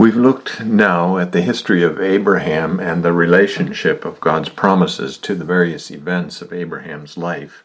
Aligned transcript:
We've 0.00 0.16
looked 0.16 0.64
now 0.64 1.18
at 1.18 1.32
the 1.32 1.42
history 1.42 1.82
of 1.82 2.00
Abraham 2.00 2.80
and 2.80 3.02
the 3.02 3.12
relationship 3.12 4.06
of 4.06 4.18
God's 4.18 4.48
promises 4.48 5.18
to 5.18 5.34
the 5.34 5.44
various 5.44 5.90
events 5.90 6.40
of 6.40 6.54
Abraham's 6.54 7.18
life. 7.18 7.62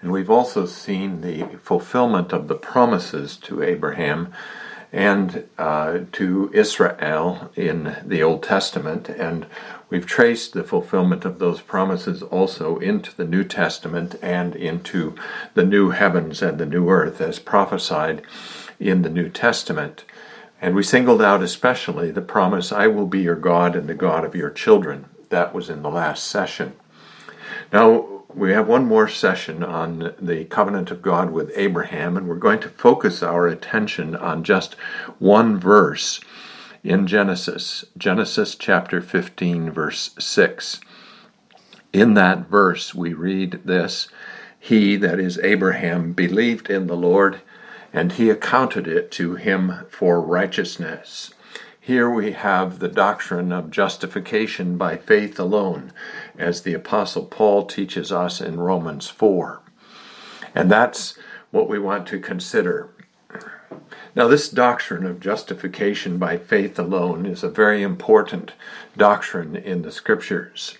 And 0.00 0.10
we've 0.10 0.30
also 0.30 0.64
seen 0.64 1.20
the 1.20 1.58
fulfillment 1.62 2.32
of 2.32 2.48
the 2.48 2.54
promises 2.54 3.36
to 3.42 3.62
Abraham 3.62 4.32
and 4.90 5.46
uh, 5.58 5.98
to 6.12 6.50
Israel 6.54 7.50
in 7.54 7.94
the 8.02 8.22
Old 8.22 8.42
Testament. 8.42 9.10
And 9.10 9.44
we've 9.90 10.06
traced 10.06 10.54
the 10.54 10.64
fulfillment 10.64 11.26
of 11.26 11.38
those 11.38 11.60
promises 11.60 12.22
also 12.22 12.78
into 12.78 13.14
the 13.14 13.26
New 13.26 13.44
Testament 13.44 14.14
and 14.22 14.56
into 14.56 15.14
the 15.52 15.66
new 15.66 15.90
heavens 15.90 16.40
and 16.40 16.56
the 16.56 16.64
new 16.64 16.88
earth 16.88 17.20
as 17.20 17.38
prophesied 17.38 18.22
in 18.80 19.02
the 19.02 19.10
New 19.10 19.28
Testament. 19.28 20.04
And 20.60 20.74
we 20.74 20.82
singled 20.82 21.20
out 21.20 21.42
especially 21.42 22.10
the 22.10 22.22
promise, 22.22 22.72
I 22.72 22.86
will 22.86 23.06
be 23.06 23.20
your 23.20 23.36
God 23.36 23.76
and 23.76 23.88
the 23.88 23.94
God 23.94 24.24
of 24.24 24.34
your 24.34 24.50
children. 24.50 25.06
That 25.28 25.54
was 25.54 25.68
in 25.68 25.82
the 25.82 25.90
last 25.90 26.24
session. 26.24 26.74
Now, 27.72 28.24
we 28.32 28.52
have 28.52 28.68
one 28.68 28.86
more 28.86 29.08
session 29.08 29.62
on 29.62 30.14
the 30.20 30.44
covenant 30.44 30.90
of 30.90 31.02
God 31.02 31.30
with 31.30 31.52
Abraham, 31.56 32.16
and 32.16 32.28
we're 32.28 32.36
going 32.36 32.60
to 32.60 32.68
focus 32.68 33.22
our 33.22 33.48
attention 33.48 34.14
on 34.14 34.44
just 34.44 34.74
one 35.18 35.58
verse 35.58 36.20
in 36.84 37.06
Genesis, 37.06 37.84
Genesis 37.96 38.54
chapter 38.54 39.00
15, 39.00 39.70
verse 39.70 40.10
6. 40.18 40.80
In 41.92 42.14
that 42.14 42.48
verse, 42.48 42.94
we 42.94 43.12
read 43.12 43.62
this 43.64 44.08
He, 44.58 44.96
that 44.96 45.18
is 45.18 45.38
Abraham, 45.38 46.12
believed 46.12 46.70
in 46.70 46.86
the 46.86 46.96
Lord 46.96 47.40
and 47.96 48.12
he 48.12 48.28
accounted 48.28 48.86
it 48.86 49.10
to 49.10 49.36
him 49.36 49.72
for 49.88 50.20
righteousness. 50.20 51.32
Here 51.80 52.10
we 52.10 52.32
have 52.32 52.78
the 52.78 52.90
doctrine 52.90 53.52
of 53.52 53.70
justification 53.70 54.76
by 54.76 54.98
faith 54.98 55.40
alone, 55.40 55.94
as 56.36 56.60
the 56.60 56.74
Apostle 56.74 57.24
Paul 57.24 57.64
teaches 57.64 58.12
us 58.12 58.38
in 58.38 58.60
Romans 58.60 59.08
4. 59.08 59.62
And 60.54 60.70
that's 60.70 61.18
what 61.50 61.70
we 61.70 61.78
want 61.78 62.06
to 62.08 62.20
consider. 62.20 62.90
Now, 64.14 64.28
this 64.28 64.50
doctrine 64.50 65.06
of 65.06 65.18
justification 65.18 66.18
by 66.18 66.36
faith 66.36 66.78
alone 66.78 67.24
is 67.24 67.42
a 67.42 67.48
very 67.48 67.82
important 67.82 68.52
doctrine 68.94 69.56
in 69.56 69.80
the 69.80 69.92
Scriptures. 69.92 70.76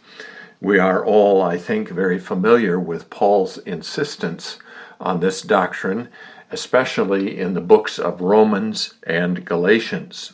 We 0.61 0.79
are 0.79 1.03
all, 1.03 1.41
I 1.41 1.57
think, 1.57 1.89
very 1.89 2.19
familiar 2.19 2.79
with 2.79 3.09
Paul's 3.09 3.57
insistence 3.59 4.59
on 5.01 5.21
this 5.21 5.41
doctrine 5.41 6.11
especially 6.51 7.39
in 7.39 7.55
the 7.55 7.61
books 7.61 7.99
of 7.99 8.21
Romans 8.21 8.95
and 9.07 9.45
Galatians. 9.45 10.33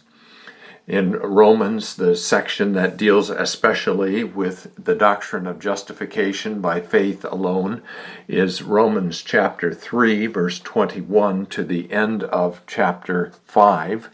In 0.87 1.13
Romans, 1.13 1.95
the 1.95 2.17
section 2.17 2.73
that 2.73 2.97
deals 2.97 3.31
especially 3.31 4.25
with 4.25 4.75
the 4.77 4.97
doctrine 4.97 5.47
of 5.47 5.61
justification 5.61 6.61
by 6.61 6.81
faith 6.81 7.25
alone 7.25 7.83
is 8.27 8.63
Romans 8.63 9.23
chapter 9.23 9.73
3, 9.73 10.27
verse 10.27 10.59
21 10.59 11.47
to 11.47 11.63
the 11.63 11.91
end 11.93 12.25
of 12.25 12.63
chapter 12.67 13.33
5. 13.45 14.11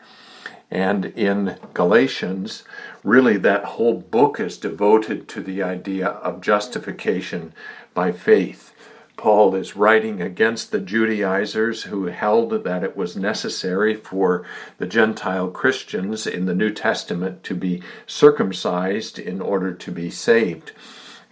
And 0.71 1.07
in 1.07 1.57
Galatians, 1.73 2.65
really 3.03 3.39
that 3.39 3.65
whole 3.65 3.95
book 3.95 4.39
is 4.39 4.59
devoted 4.59 5.27
to 5.29 5.41
the 5.41 5.63
idea 5.63 6.09
of 6.09 6.43
justification 6.43 7.55
by 7.95 8.13
faith. 8.13 8.75
Paul 9.19 9.57
is 9.57 9.75
writing 9.75 10.23
against 10.23 10.71
the 10.71 10.79
Judaizers 10.79 11.83
who 11.83 12.07
held 12.07 12.63
that 12.63 12.85
it 12.85 12.97
was 12.97 13.17
necessary 13.17 13.97
for 13.97 14.47
the 14.79 14.87
Gentile 14.87 15.49
Christians 15.49 16.25
in 16.25 16.47
the 16.47 16.55
New 16.55 16.71
Testament 16.71 17.43
to 17.43 17.57
be 17.57 17.83
circumcised 18.07 19.19
in 19.19 19.41
order 19.41 19.75
to 19.75 19.91
be 19.91 20.09
saved. 20.09 20.71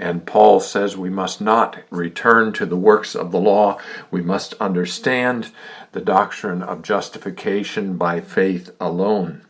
And 0.00 0.26
Paul 0.26 0.58
says 0.58 0.96
we 0.96 1.10
must 1.10 1.40
not 1.40 1.78
return 1.90 2.52
to 2.54 2.66
the 2.66 2.76
works 2.76 3.14
of 3.14 3.30
the 3.30 3.40
law. 3.40 3.78
We 4.10 4.20
must 4.20 4.54
understand 4.54 5.52
the 5.92 6.00
doctrine 6.00 6.64
of 6.64 6.82
justification 6.82 7.96
by 7.96 8.20
faith 8.20 8.72
alone. 8.80 9.45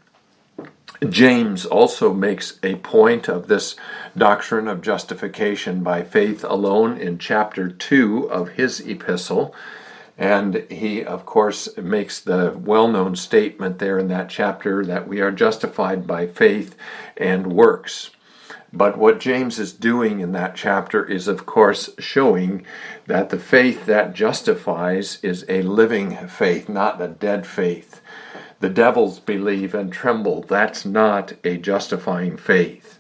James 1.09 1.67
also 1.67 2.13
makes 2.15 2.59
a 2.63 2.77
point 2.77 3.29
of 3.29 3.49
this 3.49 3.77
doctrine 4.17 4.67
of 4.67 4.81
justification 4.81 5.83
by 5.83 6.03
faith 6.03 6.43
alone 6.43 6.97
in 6.97 7.19
chapter 7.19 7.69
2 7.69 8.31
of 8.31 8.51
his 8.51 8.81
epistle. 8.81 9.55
And 10.19 10.65
he, 10.71 11.05
of 11.05 11.27
course, 11.27 11.77
makes 11.77 12.21
the 12.21 12.57
well 12.59 12.89
known 12.89 13.17
statement 13.17 13.79
there 13.79 13.99
in 13.99 14.09
that 14.09 14.31
chapter 14.31 14.85
that 14.87 15.07
we 15.07 15.21
are 15.21 15.31
justified 15.31 16.07
by 16.07 16.27
faith 16.27 16.75
and 17.19 17.53
works. 17.53 18.11
But 18.73 18.97
what 18.97 19.21
James 19.21 19.59
is 19.59 19.73
doing 19.73 20.21
in 20.21 20.33
that 20.33 20.55
chapter 20.55 21.05
is, 21.05 21.29
of 21.29 21.45
course, 21.45 21.91
showing 21.99 22.65
that 23.07 23.29
the 23.29 23.39
faith 23.39 23.85
that 23.87 24.15
justifies 24.15 25.19
is 25.23 25.45
a 25.49 25.63
living 25.63 26.17
faith, 26.29 26.69
not 26.69 27.01
a 27.01 27.09
dead 27.09 27.47
faith 27.47 28.01
the 28.61 28.69
devils 28.69 29.21
believe 29.21 29.75
and 29.75 29.93
tremble. 29.93 30.43
That's 30.43 30.85
not 30.85 31.35
a 31.45 31.57
justifying 31.57 32.37
faith. 32.37 32.99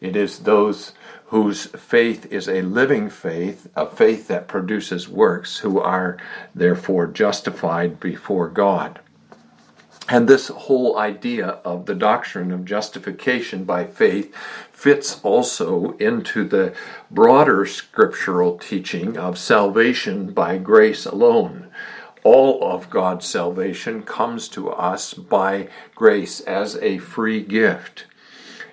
It 0.00 0.16
is 0.16 0.40
those 0.40 0.92
whose 1.26 1.66
faith 1.66 2.30
is 2.30 2.48
a 2.48 2.62
living 2.62 3.08
faith, 3.08 3.68
a 3.74 3.86
faith 3.86 4.28
that 4.28 4.48
produces 4.48 5.08
works, 5.08 5.58
who 5.58 5.80
are 5.80 6.18
therefore 6.54 7.06
justified 7.06 7.98
before 7.98 8.48
God. 8.48 9.00
And 10.08 10.28
this 10.28 10.48
whole 10.48 10.98
idea 10.98 11.46
of 11.64 11.86
the 11.86 11.94
doctrine 11.94 12.52
of 12.52 12.64
justification 12.64 13.64
by 13.64 13.86
faith 13.86 14.34
fits 14.72 15.20
also 15.22 15.92
into 15.92 16.44
the 16.44 16.74
broader 17.10 17.64
scriptural 17.64 18.58
teaching 18.58 19.16
of 19.16 19.38
salvation 19.38 20.32
by 20.32 20.58
grace 20.58 21.06
alone 21.06 21.70
all 22.24 22.62
of 22.62 22.90
God's 22.90 23.26
salvation 23.26 24.02
comes 24.02 24.48
to 24.50 24.70
us 24.70 25.14
by 25.14 25.68
grace 25.94 26.40
as 26.40 26.76
a 26.76 26.98
free 26.98 27.42
gift. 27.42 28.06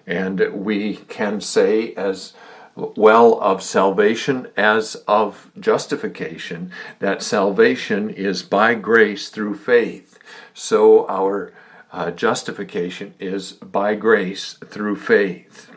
And 0.06 0.40
we 0.54 0.98
can 0.98 1.42
say, 1.42 1.94
as 1.96 2.34
well 2.76 3.40
of 3.42 3.62
salvation 3.62 4.48
as 4.56 4.96
of 5.08 5.52
justification, 5.60 6.72
that 7.00 7.22
salvation 7.22 8.10
is 8.10 8.44
by 8.44 8.76
grace 8.76 9.30
through 9.30 9.56
faith. 9.56 10.18
So 10.54 11.08
our 11.08 11.54
uh, 11.92 12.12
justification 12.12 13.14
is 13.20 13.54
by 13.54 13.96
grace 13.96 14.54
through 14.66 14.96
faith. 14.98 15.72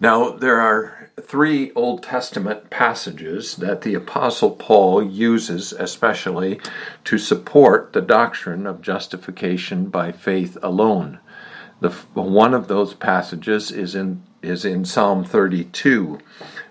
Now, 0.00 0.30
there 0.30 0.60
are 0.60 1.10
three 1.20 1.72
Old 1.72 2.04
Testament 2.04 2.70
passages 2.70 3.56
that 3.56 3.82
the 3.82 3.94
Apostle 3.94 4.52
Paul 4.52 5.02
uses 5.02 5.72
especially 5.72 6.60
to 7.04 7.18
support 7.18 7.92
the 7.92 8.00
doctrine 8.00 8.64
of 8.64 8.80
justification 8.80 9.86
by 9.86 10.12
faith 10.12 10.56
alone. 10.62 11.18
The, 11.80 11.90
one 12.14 12.54
of 12.54 12.68
those 12.68 12.94
passages 12.94 13.72
is 13.72 13.96
in, 13.96 14.22
is 14.40 14.64
in 14.64 14.84
Psalm 14.84 15.24
32, 15.24 16.20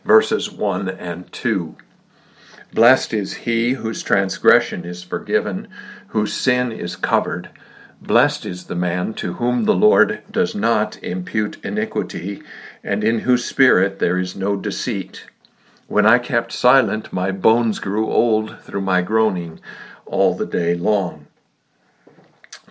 verses 0.05 0.49
1 0.49 0.87
and 0.87 1.31
2. 1.33 1.75
Blessed 2.73 3.13
is 3.13 3.33
he 3.33 3.73
whose 3.73 4.03
transgression 4.03 4.85
is 4.85 5.03
forgiven, 5.03 5.67
whose 6.07 6.33
sin 6.33 6.71
is 6.71 6.95
covered. 6.95 7.49
Blessed 8.01 8.45
is 8.45 8.65
the 8.65 8.75
man 8.75 9.13
to 9.15 9.33
whom 9.33 9.65
the 9.65 9.73
Lord 9.73 10.21
does 10.29 10.53
not 10.53 11.01
impute 11.01 11.63
iniquity, 11.65 12.43
and 12.83 13.03
in 13.03 13.19
whose 13.19 13.45
spirit 13.45 13.99
there 13.99 14.17
is 14.17 14.35
no 14.35 14.55
deceit. 14.55 15.25
When 15.87 16.05
I 16.05 16.19
kept 16.19 16.51
silent, 16.51 17.13
my 17.13 17.31
bones 17.31 17.79
grew 17.79 18.09
old 18.11 18.59
through 18.61 18.81
my 18.81 19.01
groaning 19.01 19.59
all 20.05 20.35
the 20.35 20.45
day 20.45 20.75
long. 20.75 21.27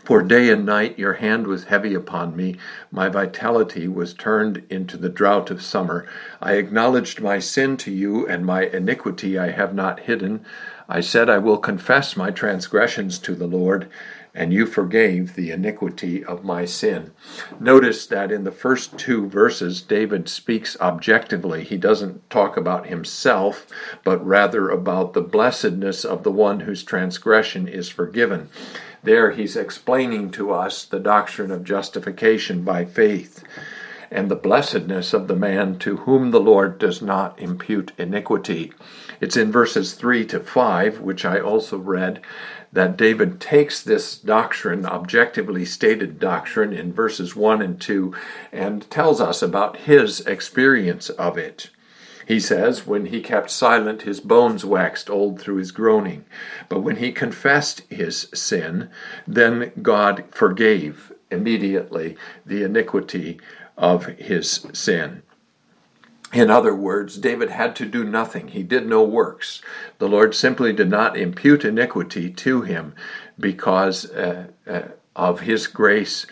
For 0.06 0.22
day 0.22 0.50
and 0.50 0.64
night 0.64 0.98
your 1.00 1.14
hand 1.14 1.48
was 1.48 1.64
heavy 1.64 1.92
upon 1.92 2.36
me, 2.36 2.58
my 2.92 3.08
vitality 3.08 3.88
was 3.88 4.14
turned 4.14 4.62
into 4.70 4.96
the 4.96 5.08
drought 5.08 5.50
of 5.50 5.60
summer. 5.60 6.06
I 6.40 6.52
acknowledged 6.52 7.20
my 7.20 7.40
sin 7.40 7.76
to 7.78 7.90
you, 7.90 8.24
and 8.24 8.46
my 8.46 8.66
iniquity 8.66 9.36
I 9.36 9.50
have 9.50 9.74
not 9.74 9.98
hidden. 9.98 10.44
I 10.88 11.00
said, 11.00 11.28
I 11.28 11.38
will 11.38 11.58
confess 11.58 12.16
my 12.16 12.30
transgressions 12.30 13.18
to 13.18 13.34
the 13.34 13.48
Lord 13.48 13.88
and 14.36 14.52
you 14.52 14.66
forgave 14.66 15.34
the 15.34 15.50
iniquity 15.50 16.22
of 16.22 16.44
my 16.44 16.66
sin. 16.66 17.10
Notice 17.58 18.06
that 18.06 18.30
in 18.30 18.44
the 18.44 18.52
first 18.52 18.98
two 18.98 19.26
verses, 19.26 19.80
David 19.80 20.28
speaks 20.28 20.76
objectively. 20.78 21.64
He 21.64 21.78
doesn't 21.78 22.28
talk 22.28 22.58
about 22.58 22.86
himself, 22.86 23.66
but 24.04 24.24
rather 24.24 24.68
about 24.68 25.14
the 25.14 25.22
blessedness 25.22 26.04
of 26.04 26.22
the 26.22 26.30
one 26.30 26.60
whose 26.60 26.84
transgression 26.84 27.66
is 27.66 27.88
forgiven. 27.88 28.50
There, 29.02 29.30
he's 29.30 29.56
explaining 29.56 30.32
to 30.32 30.52
us 30.52 30.84
the 30.84 31.00
doctrine 31.00 31.50
of 31.50 31.64
justification 31.64 32.62
by 32.62 32.84
faith. 32.84 33.42
and 34.10 34.30
the 34.30 34.36
blessedness 34.36 35.12
of 35.12 35.26
the 35.26 35.34
man 35.34 35.78
to 35.80 35.96
whom 35.98 36.30
the 36.30 36.40
Lord 36.40 36.78
does 36.78 37.02
not 37.02 37.38
impute 37.40 37.90
iniquity. 37.98 38.72
It's 39.20 39.36
in 39.36 39.50
verses 39.50 39.94
3 39.94 40.24
to 40.26 40.40
5, 40.40 41.00
which 41.00 41.24
I 41.24 41.40
also 41.40 41.78
read, 41.78 42.20
that 42.72 42.96
David 42.96 43.40
takes 43.40 43.82
this 43.82 44.16
doctrine, 44.18 44.84
objectively 44.84 45.64
stated 45.64 46.18
doctrine, 46.18 46.72
in 46.72 46.92
verses 46.92 47.34
1 47.36 47.62
and 47.62 47.80
2, 47.80 48.14
and 48.52 48.90
tells 48.90 49.20
us 49.20 49.42
about 49.42 49.78
his 49.78 50.20
experience 50.20 51.08
of 51.10 51.38
it. 51.38 51.70
He 52.26 52.40
says, 52.40 52.86
When 52.86 53.06
he 53.06 53.20
kept 53.20 53.50
silent, 53.50 54.02
his 54.02 54.20
bones 54.20 54.64
waxed 54.64 55.08
old 55.08 55.40
through 55.40 55.56
his 55.56 55.70
groaning. 55.70 56.24
But 56.68 56.80
when 56.80 56.96
he 56.96 57.12
confessed 57.12 57.82
his 57.88 58.28
sin, 58.34 58.90
then 59.26 59.70
God 59.80 60.24
forgave 60.32 61.12
immediately 61.30 62.16
the 62.44 62.64
iniquity 62.64 63.40
of 63.76 64.06
his 64.06 64.66
sin. 64.72 65.22
In 66.32 66.50
other 66.50 66.74
words, 66.74 67.18
David 67.18 67.50
had 67.50 67.76
to 67.76 67.86
do 67.86 68.04
nothing. 68.04 68.48
He 68.48 68.62
did 68.62 68.86
no 68.86 69.02
works. 69.02 69.62
The 69.98 70.08
Lord 70.08 70.34
simply 70.34 70.72
did 70.72 70.90
not 70.90 71.16
impute 71.16 71.64
iniquity 71.64 72.30
to 72.30 72.62
him 72.62 72.94
because 73.38 74.10
uh, 74.10 74.48
uh, 74.66 74.82
of 75.14 75.40
his 75.40 75.66
grace 75.66 76.26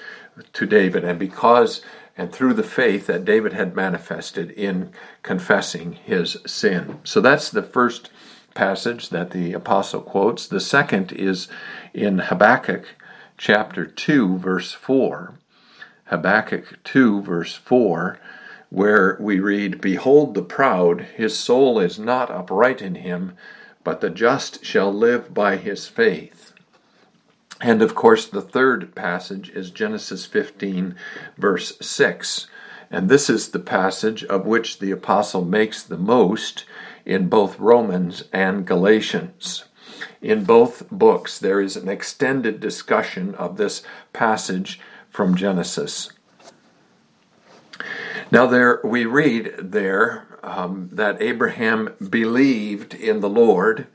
to 0.52 0.66
David 0.66 1.04
and 1.04 1.18
because 1.18 1.80
and 2.16 2.32
through 2.32 2.54
the 2.54 2.62
faith 2.62 3.06
that 3.06 3.24
David 3.24 3.52
had 3.52 3.74
manifested 3.74 4.50
in 4.52 4.92
confessing 5.22 5.92
his 5.92 6.36
sin. 6.46 7.00
So 7.02 7.20
that's 7.20 7.50
the 7.50 7.62
first 7.62 8.10
passage 8.54 9.08
that 9.08 9.32
the 9.32 9.52
apostle 9.52 10.00
quotes. 10.00 10.46
The 10.46 10.60
second 10.60 11.12
is 11.12 11.48
in 11.92 12.20
Habakkuk 12.20 12.86
chapter 13.36 13.84
2, 13.84 14.38
verse 14.38 14.72
4. 14.72 15.34
Habakkuk 16.06 16.78
2, 16.84 17.22
verse 17.22 17.54
4, 17.54 18.18
where 18.74 19.16
we 19.20 19.38
read, 19.38 19.80
Behold 19.80 20.34
the 20.34 20.42
proud, 20.42 21.00
his 21.16 21.38
soul 21.38 21.78
is 21.78 21.96
not 21.96 22.28
upright 22.28 22.82
in 22.82 22.96
him, 22.96 23.32
but 23.84 24.00
the 24.00 24.10
just 24.10 24.64
shall 24.64 24.92
live 24.92 25.32
by 25.32 25.56
his 25.56 25.86
faith. 25.86 26.52
And 27.60 27.80
of 27.82 27.94
course, 27.94 28.26
the 28.26 28.42
third 28.42 28.96
passage 28.96 29.48
is 29.50 29.70
Genesis 29.70 30.26
15, 30.26 30.96
verse 31.38 31.78
6. 31.80 32.48
And 32.90 33.08
this 33.08 33.30
is 33.30 33.50
the 33.50 33.60
passage 33.60 34.24
of 34.24 34.44
which 34.44 34.80
the 34.80 34.90
apostle 34.90 35.44
makes 35.44 35.80
the 35.80 35.96
most 35.96 36.64
in 37.06 37.28
both 37.28 37.60
Romans 37.60 38.24
and 38.32 38.66
Galatians. 38.66 39.66
In 40.20 40.42
both 40.42 40.90
books, 40.90 41.38
there 41.38 41.60
is 41.60 41.76
an 41.76 41.88
extended 41.88 42.58
discussion 42.58 43.36
of 43.36 43.56
this 43.56 43.84
passage 44.12 44.80
from 45.10 45.36
Genesis. 45.36 46.10
Now, 48.34 48.46
there 48.46 48.80
we 48.82 49.04
read 49.04 49.54
there 49.60 50.26
um, 50.42 50.88
that 50.90 51.22
Abraham 51.22 51.94
believed 52.10 52.92
in 52.92 53.20
the 53.20 53.28
Lord, 53.28 53.86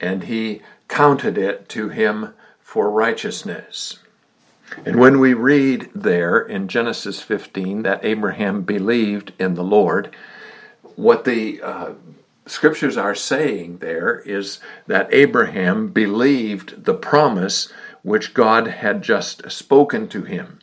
and 0.00 0.24
he 0.24 0.62
counted 0.88 1.38
it 1.38 1.68
to 1.68 1.88
him 1.88 2.34
for 2.60 2.90
righteousness. 2.90 4.00
And 4.84 4.96
when 4.96 5.20
we 5.20 5.34
read 5.34 5.88
there 5.94 6.40
in 6.40 6.66
Genesis 6.66 7.22
15 7.22 7.84
that 7.84 8.04
Abraham 8.04 8.62
believed 8.62 9.34
in 9.38 9.54
the 9.54 9.62
Lord, 9.62 10.16
what 10.96 11.24
the 11.24 11.62
uh, 11.62 11.92
scriptures 12.46 12.96
are 12.96 13.14
saying 13.14 13.78
there 13.78 14.18
is 14.18 14.58
that 14.88 15.14
Abraham 15.14 15.92
believed 15.92 16.86
the 16.86 16.94
promise 16.94 17.72
which 18.02 18.34
God 18.34 18.66
had 18.66 19.02
just 19.02 19.48
spoken 19.48 20.08
to 20.08 20.24
him. 20.24 20.59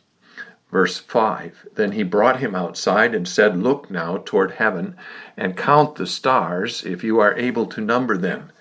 Verse 0.70 0.98
5 0.98 1.68
Then 1.74 1.92
he 1.92 2.02
brought 2.02 2.40
him 2.40 2.54
outside 2.54 3.14
and 3.14 3.26
said, 3.26 3.58
Look 3.58 3.90
now 3.90 4.22
toward 4.24 4.52
heaven 4.52 4.96
and 5.36 5.56
count 5.56 5.96
the 5.96 6.06
stars, 6.06 6.84
if 6.84 7.02
you 7.02 7.20
are 7.20 7.36
able 7.36 7.66
to 7.66 7.80
number 7.80 8.16
them. 8.16 8.52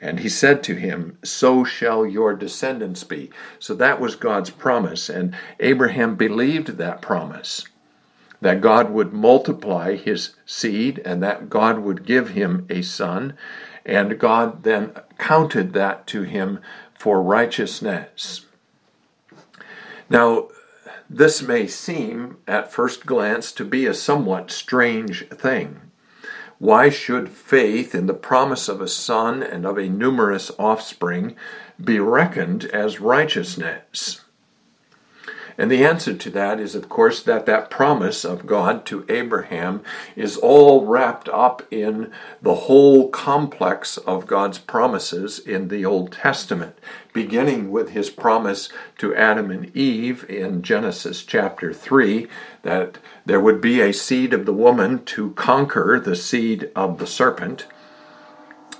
And 0.00 0.20
he 0.20 0.28
said 0.28 0.62
to 0.64 0.74
him, 0.74 1.18
So 1.24 1.64
shall 1.64 2.06
your 2.06 2.34
descendants 2.34 3.02
be. 3.02 3.30
So 3.58 3.74
that 3.74 4.00
was 4.00 4.14
God's 4.14 4.50
promise. 4.50 5.08
And 5.08 5.34
Abraham 5.58 6.14
believed 6.14 6.76
that 6.78 7.02
promise 7.02 7.64
that 8.40 8.60
God 8.60 8.90
would 8.90 9.12
multiply 9.12 9.96
his 9.96 10.36
seed 10.46 11.02
and 11.04 11.20
that 11.22 11.50
God 11.50 11.80
would 11.80 12.06
give 12.06 12.30
him 12.30 12.66
a 12.70 12.82
son. 12.82 13.36
And 13.84 14.18
God 14.20 14.62
then 14.62 14.92
counted 15.18 15.72
that 15.72 16.06
to 16.08 16.22
him 16.22 16.60
for 16.96 17.20
righteousness. 17.20 18.46
Now, 20.08 20.48
this 21.10 21.42
may 21.42 21.66
seem 21.66 22.36
at 22.46 22.72
first 22.72 23.06
glance 23.06 23.52
to 23.52 23.64
be 23.64 23.86
a 23.86 23.94
somewhat 23.94 24.50
strange 24.50 25.26
thing. 25.28 25.80
Why 26.58 26.90
should 26.90 27.28
faith 27.28 27.94
in 27.94 28.06
the 28.06 28.14
promise 28.14 28.68
of 28.68 28.80
a 28.80 28.88
son 28.88 29.42
and 29.42 29.64
of 29.64 29.78
a 29.78 29.88
numerous 29.88 30.50
offspring 30.58 31.36
be 31.82 32.00
reckoned 32.00 32.64
as 32.66 33.00
righteousness? 33.00 34.24
And 35.58 35.72
the 35.72 35.84
answer 35.84 36.14
to 36.14 36.30
that 36.30 36.60
is, 36.60 36.76
of 36.76 36.88
course, 36.88 37.20
that 37.24 37.44
that 37.46 37.68
promise 37.68 38.24
of 38.24 38.46
God 38.46 38.86
to 38.86 39.04
Abraham 39.08 39.82
is 40.14 40.36
all 40.36 40.86
wrapped 40.86 41.28
up 41.28 41.62
in 41.72 42.12
the 42.40 42.54
whole 42.54 43.08
complex 43.10 43.96
of 43.98 44.28
God's 44.28 44.58
promises 44.58 45.40
in 45.40 45.66
the 45.66 45.84
Old 45.84 46.12
Testament, 46.12 46.78
beginning 47.12 47.72
with 47.72 47.90
his 47.90 48.08
promise 48.08 48.68
to 48.98 49.12
Adam 49.16 49.50
and 49.50 49.76
Eve 49.76 50.24
in 50.30 50.62
Genesis 50.62 51.24
chapter 51.24 51.74
3 51.74 52.28
that 52.62 52.98
there 53.26 53.40
would 53.40 53.60
be 53.60 53.80
a 53.80 53.92
seed 53.92 54.32
of 54.32 54.46
the 54.46 54.52
woman 54.52 55.04
to 55.06 55.32
conquer 55.32 55.98
the 55.98 56.14
seed 56.14 56.70
of 56.76 56.98
the 56.98 57.06
serpent. 57.06 57.66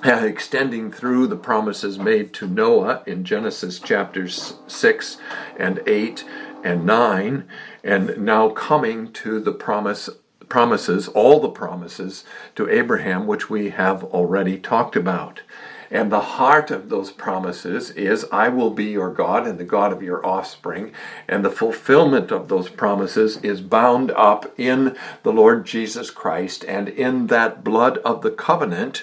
Uh, 0.05 0.25
extending 0.25 0.93
through 0.93 1.27
the 1.27 1.35
promises 1.35 1.99
made 1.99 2.33
to 2.33 2.47
Noah 2.47 3.03
in 3.05 3.25
Genesis 3.25 3.81
chapters 3.81 4.55
6 4.69 5.17
and 5.59 5.81
8, 5.89 6.25
and 6.63 6.85
9, 6.85 7.49
and 7.85 8.19
now 8.19 8.51
coming 8.51 9.13
to 9.13 9.41
the 9.41 9.53
promise 9.53 10.11
promises, 10.49 11.09
all 11.09 11.41
the 11.41 11.49
promises 11.49 12.25
to 12.55 12.69
Abraham, 12.71 13.27
which 13.27 13.51
we 13.51 13.71
have 13.71 14.03
already 14.05 14.59
talked 14.59 14.97
about. 14.97 15.43
And 15.91 16.13
the 16.13 16.21
heart 16.21 16.71
of 16.71 16.91
those 16.91 17.11
promises 17.11 17.91
is, 17.91 18.27
I 18.31 18.49
will 18.49 18.71
be 18.71 18.87
your 18.87 19.11
God 19.11 19.47
and 19.47 19.59
the 19.59 19.65
God 19.65 19.93
of 19.93 20.03
your 20.03 20.25
offspring. 20.25 20.93
And 21.27 21.45
the 21.45 21.51
fulfillment 21.51 22.31
of 22.31 22.49
those 22.49 22.69
promises 22.69 23.39
is 23.39 23.63
bound 23.63 24.11
up 24.11 24.53
in 24.59 24.97
the 25.23 25.33
Lord 25.33 25.65
Jesus 25.65 26.11
Christ 26.11 26.65
and 26.69 26.89
in 26.89 27.29
that 27.29 27.65
blood 27.65 27.99
of 27.99 28.21
the 28.21 28.31
covenant, 28.31 29.03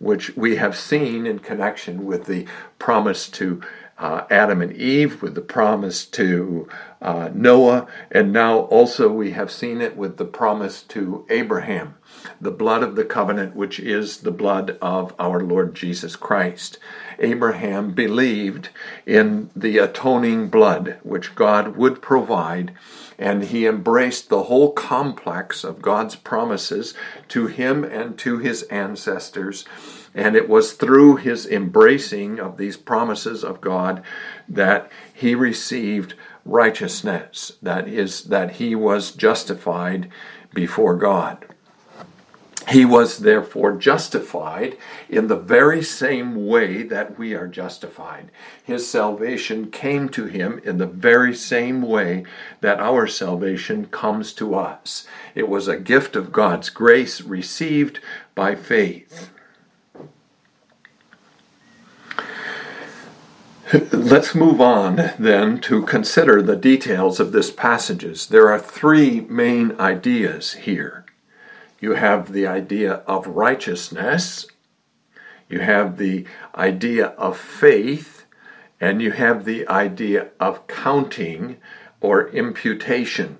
which 0.00 0.36
we 0.36 0.56
have 0.56 0.76
seen 0.76 1.24
in 1.24 1.38
connection 1.38 2.04
with 2.04 2.26
the 2.26 2.46
promise 2.80 3.28
to 3.28 3.62
uh, 3.98 4.22
Adam 4.30 4.60
and 4.60 4.72
Eve, 4.72 5.22
with 5.22 5.34
the 5.34 5.40
promise 5.40 6.04
to 6.04 6.68
uh, 7.00 7.30
Noah, 7.32 7.86
and 8.10 8.32
now 8.32 8.60
also 8.60 9.08
we 9.10 9.32
have 9.32 9.52
seen 9.52 9.80
it 9.80 9.96
with 9.96 10.16
the 10.16 10.24
promise 10.24 10.82
to 10.82 11.24
Abraham, 11.30 11.94
the 12.40 12.50
blood 12.50 12.82
of 12.82 12.96
the 12.96 13.04
covenant, 13.04 13.54
which 13.54 13.78
is 13.78 14.18
the 14.18 14.32
blood 14.32 14.78
of 14.82 15.14
our 15.18 15.40
Lord 15.40 15.74
Jesus 15.74 16.16
Christ. 16.16 16.78
Abraham 17.18 17.92
believed 17.92 18.70
in 19.06 19.50
the 19.54 19.78
atoning 19.78 20.48
blood 20.48 20.96
which 21.02 21.34
God 21.34 21.76
would 21.76 22.02
provide, 22.02 22.72
and 23.18 23.44
he 23.44 23.66
embraced 23.66 24.28
the 24.28 24.44
whole 24.44 24.72
complex 24.72 25.62
of 25.62 25.82
God's 25.82 26.16
promises 26.16 26.94
to 27.28 27.46
him 27.46 27.84
and 27.84 28.18
to 28.18 28.38
his 28.38 28.62
ancestors 28.64 29.64
and 30.14 30.36
it 30.36 30.48
was 30.48 30.74
through 30.74 31.16
his 31.16 31.46
embracing 31.46 32.38
of 32.38 32.56
these 32.56 32.76
promises 32.76 33.42
of 33.42 33.60
God 33.60 34.02
that 34.48 34.90
he 35.12 35.34
received 35.34 36.14
righteousness, 36.44 37.52
that 37.62 37.88
is, 37.88 38.24
that 38.24 38.52
he 38.52 38.74
was 38.74 39.12
justified 39.12 40.08
before 40.54 40.96
God. 40.96 41.46
He 42.68 42.86
was 42.86 43.18
therefore 43.18 43.76
justified 43.76 44.78
in 45.10 45.26
the 45.26 45.36
very 45.36 45.82
same 45.82 46.46
way 46.46 46.82
that 46.82 47.18
we 47.18 47.34
are 47.34 47.46
justified. 47.46 48.30
His 48.62 48.88
salvation 48.88 49.70
came 49.70 50.08
to 50.10 50.24
him 50.24 50.60
in 50.64 50.78
the 50.78 50.86
very 50.86 51.34
same 51.34 51.82
way 51.82 52.24
that 52.62 52.80
our 52.80 53.06
salvation 53.06 53.86
comes 53.86 54.32
to 54.34 54.54
us. 54.54 55.06
It 55.34 55.48
was 55.48 55.68
a 55.68 55.76
gift 55.76 56.16
of 56.16 56.32
God's 56.32 56.70
grace 56.70 57.20
received 57.20 58.00
by 58.34 58.54
faith. 58.54 59.30
Let's 63.92 64.36
move 64.36 64.60
on 64.60 65.10
then 65.18 65.58
to 65.62 65.82
consider 65.82 66.40
the 66.40 66.54
details 66.54 67.18
of 67.18 67.32
this 67.32 67.50
passages. 67.50 68.28
There 68.28 68.48
are 68.48 68.58
three 68.58 69.22
main 69.22 69.72
ideas 69.80 70.52
here. 70.52 71.04
You 71.80 71.94
have 71.94 72.32
the 72.32 72.46
idea 72.46 73.02
of 73.08 73.26
righteousness, 73.26 74.46
you 75.48 75.58
have 75.60 75.98
the 75.98 76.24
idea 76.54 77.06
of 77.06 77.36
faith, 77.36 78.26
and 78.80 79.02
you 79.02 79.10
have 79.10 79.44
the 79.44 79.66
idea 79.66 80.28
of 80.38 80.68
counting 80.68 81.56
or 82.00 82.28
imputation. 82.28 83.38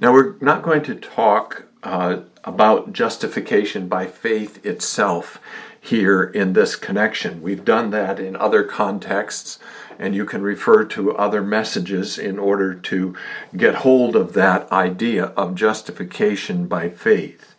Now, 0.00 0.12
we're 0.12 0.34
not 0.40 0.62
going 0.62 0.82
to 0.82 0.96
talk 0.96 1.66
uh, 1.84 2.22
about 2.42 2.92
justification 2.92 3.86
by 3.86 4.06
faith 4.06 4.66
itself 4.66 5.38
here 5.86 6.22
in 6.22 6.52
this 6.52 6.76
connection. 6.76 7.42
We've 7.42 7.64
done 7.64 7.90
that 7.90 8.18
in 8.18 8.36
other 8.36 8.64
contexts, 8.64 9.58
and 9.98 10.14
you 10.14 10.24
can 10.24 10.42
refer 10.42 10.84
to 10.84 11.16
other 11.16 11.42
messages 11.42 12.18
in 12.18 12.38
order 12.38 12.74
to 12.74 13.16
get 13.56 13.76
hold 13.76 14.16
of 14.16 14.32
that 14.32 14.70
idea 14.72 15.26
of 15.36 15.54
justification 15.54 16.66
by 16.66 16.90
faith. 16.90 17.54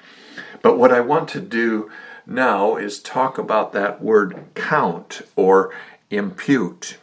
But 0.62 0.78
what 0.78 0.92
I 0.92 1.00
want 1.00 1.30
to 1.30 1.42
do 1.42 1.90
now 2.26 2.76
is 2.76 3.00
talk 3.00 3.38
about 3.38 3.72
that 3.74 4.02
word 4.02 4.46
count 4.54 5.22
or 5.36 5.74
impute. 6.10 6.98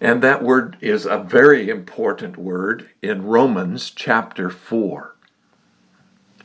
And 0.00 0.22
that 0.22 0.42
word 0.42 0.76
is 0.80 1.06
a 1.06 1.18
very 1.18 1.68
important 1.68 2.36
word 2.36 2.90
in 3.02 3.24
Romans 3.24 3.90
chapter 3.90 4.50
4. 4.50 5.14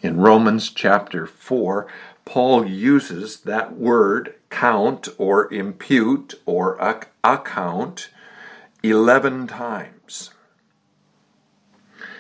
In 0.02 0.18
Romans 0.18 0.70
chapter 0.70 1.28
4, 1.28 1.88
Paul 2.30 2.68
uses 2.68 3.40
that 3.40 3.76
word 3.76 4.36
count 4.52 5.10
or 5.18 5.52
impute 5.52 6.36
or 6.46 6.78
account 7.24 8.12
11 8.84 9.48
times. 9.48 10.30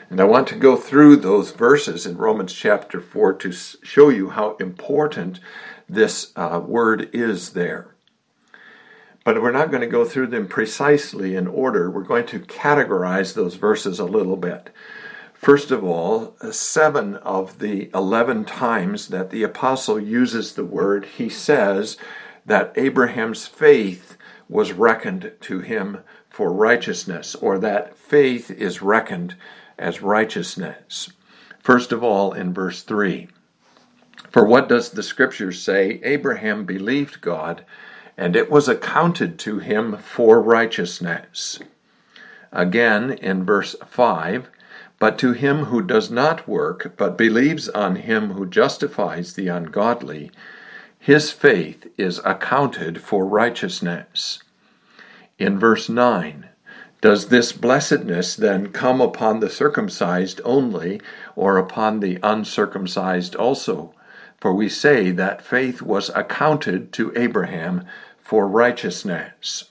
And 0.10 0.20
I 0.20 0.24
want 0.24 0.48
to 0.48 0.56
go 0.56 0.76
through 0.76 1.18
those 1.18 1.52
verses 1.52 2.08
in 2.08 2.18
Romans 2.18 2.54
chapter 2.54 3.00
4 3.00 3.34
to 3.34 3.52
show 3.52 4.10
you 4.10 4.32
how 4.32 4.56
important 4.56 5.42
this 5.88 6.32
uh, 6.36 6.60
word 6.66 7.12
is 7.14 7.52
there. 7.52 7.94
But 9.24 9.44
we're 9.44 9.52
not 9.52 9.70
going 9.70 9.82
to 9.82 9.88
go 9.88 10.06
through 10.06 10.28
them 10.28 10.48
precisely 10.48 11.36
in 11.36 11.46
order. 11.46 11.92
We're 11.92 12.02
going 12.02 12.26
to 12.28 12.40
categorize 12.40 13.36
those 13.36 13.54
verses 13.54 14.00
a 14.00 14.06
little 14.06 14.38
bit. 14.38 14.72
First 15.40 15.72
of 15.72 15.86
all, 15.86 16.36
uh, 16.42 16.52
seven 16.52 17.16
of 17.16 17.60
the 17.60 17.90
11 17.96 18.44
times 18.44 19.08
that 19.08 19.30
the 19.30 19.44
apostle 19.44 19.98
uses 19.98 20.54
the 20.54 20.66
word, 20.66 21.06
he 21.06 21.30
says 21.30 21.96
that 22.46 22.74
Abraham's 22.76 23.48
faith 23.48 24.18
was 24.50 24.74
reckoned 24.74 25.32
to 25.40 25.60
him 25.60 26.00
for 26.30 26.52
righteousness, 26.52 27.36
or 27.36 27.58
that 27.58 27.98
faith 27.98 28.52
is 28.52 28.82
reckoned 28.82 29.36
as 29.78 30.02
righteousness. 30.02 31.14
First 31.60 31.94
of 31.94 32.04
all, 32.04 32.34
in 32.34 32.54
verse 32.54 32.84
3. 32.84 33.30
For 34.32 34.46
what 34.46 34.68
does 34.68 34.90
the 34.90 35.04
scripture 35.04 35.54
say? 35.54 36.02
Abraham 36.04 36.66
believed 36.66 37.22
God 37.22 37.64
and 38.18 38.36
it 38.36 38.52
was 38.52 38.68
accounted 38.68 39.40
to 39.40 39.60
him 39.60 39.96
for 39.96 40.42
righteousness. 40.42 41.60
Again, 42.52 43.12
in 43.12 43.46
verse 43.46 43.78
5, 43.88 44.50
but 45.00 45.18
to 45.18 45.32
him 45.32 45.66
who 45.66 45.82
does 45.82 46.12
not 46.12 46.48
work, 46.48 46.94
but 46.98 47.18
believes 47.18 47.70
on 47.70 47.96
him 47.96 48.32
who 48.32 48.46
justifies 48.46 49.34
the 49.34 49.48
ungodly, 49.48 50.30
his 51.00 51.32
faith 51.32 51.88
is 51.98 52.20
accounted 52.26 53.02
for 53.02 53.26
righteousness. 53.26 54.44
In 55.38 55.58
verse 55.58 55.88
9, 55.88 56.50
does 57.02 57.30
this 57.30 57.54
blessedness 57.54 58.36
then 58.36 58.74
come 58.74 59.00
upon 59.00 59.40
the 59.40 59.50
circumcised 59.50 60.42
only, 60.44 61.00
or 61.38 61.58
upon 61.58 62.02
the 62.02 62.20
uncircumcised 62.22 63.38
also? 63.38 63.94
For 64.42 64.54
we 64.54 64.68
say 64.68 65.12
that 65.12 65.42
faith 65.42 65.82
was 65.82 66.10
accounted 66.14 66.92
to 66.94 67.14
Abraham 67.16 67.86
for 68.22 68.48
righteousness. 68.48 69.66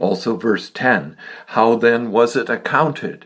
Also, 0.00 0.36
verse 0.36 0.70
10 0.70 1.16
How 1.46 1.76
then 1.76 2.10
was 2.10 2.34
it 2.34 2.48
accounted? 2.48 3.25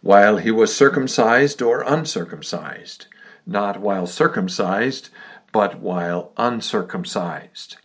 While 0.00 0.38
he 0.38 0.50
was 0.50 0.74
circumcised 0.74 1.60
or 1.60 1.82
uncircumcised? 1.82 3.06
Not 3.46 3.80
while 3.80 4.06
circumcised, 4.06 5.10
but 5.52 5.80
while 5.80 6.32
uncircumcised. 6.36 7.76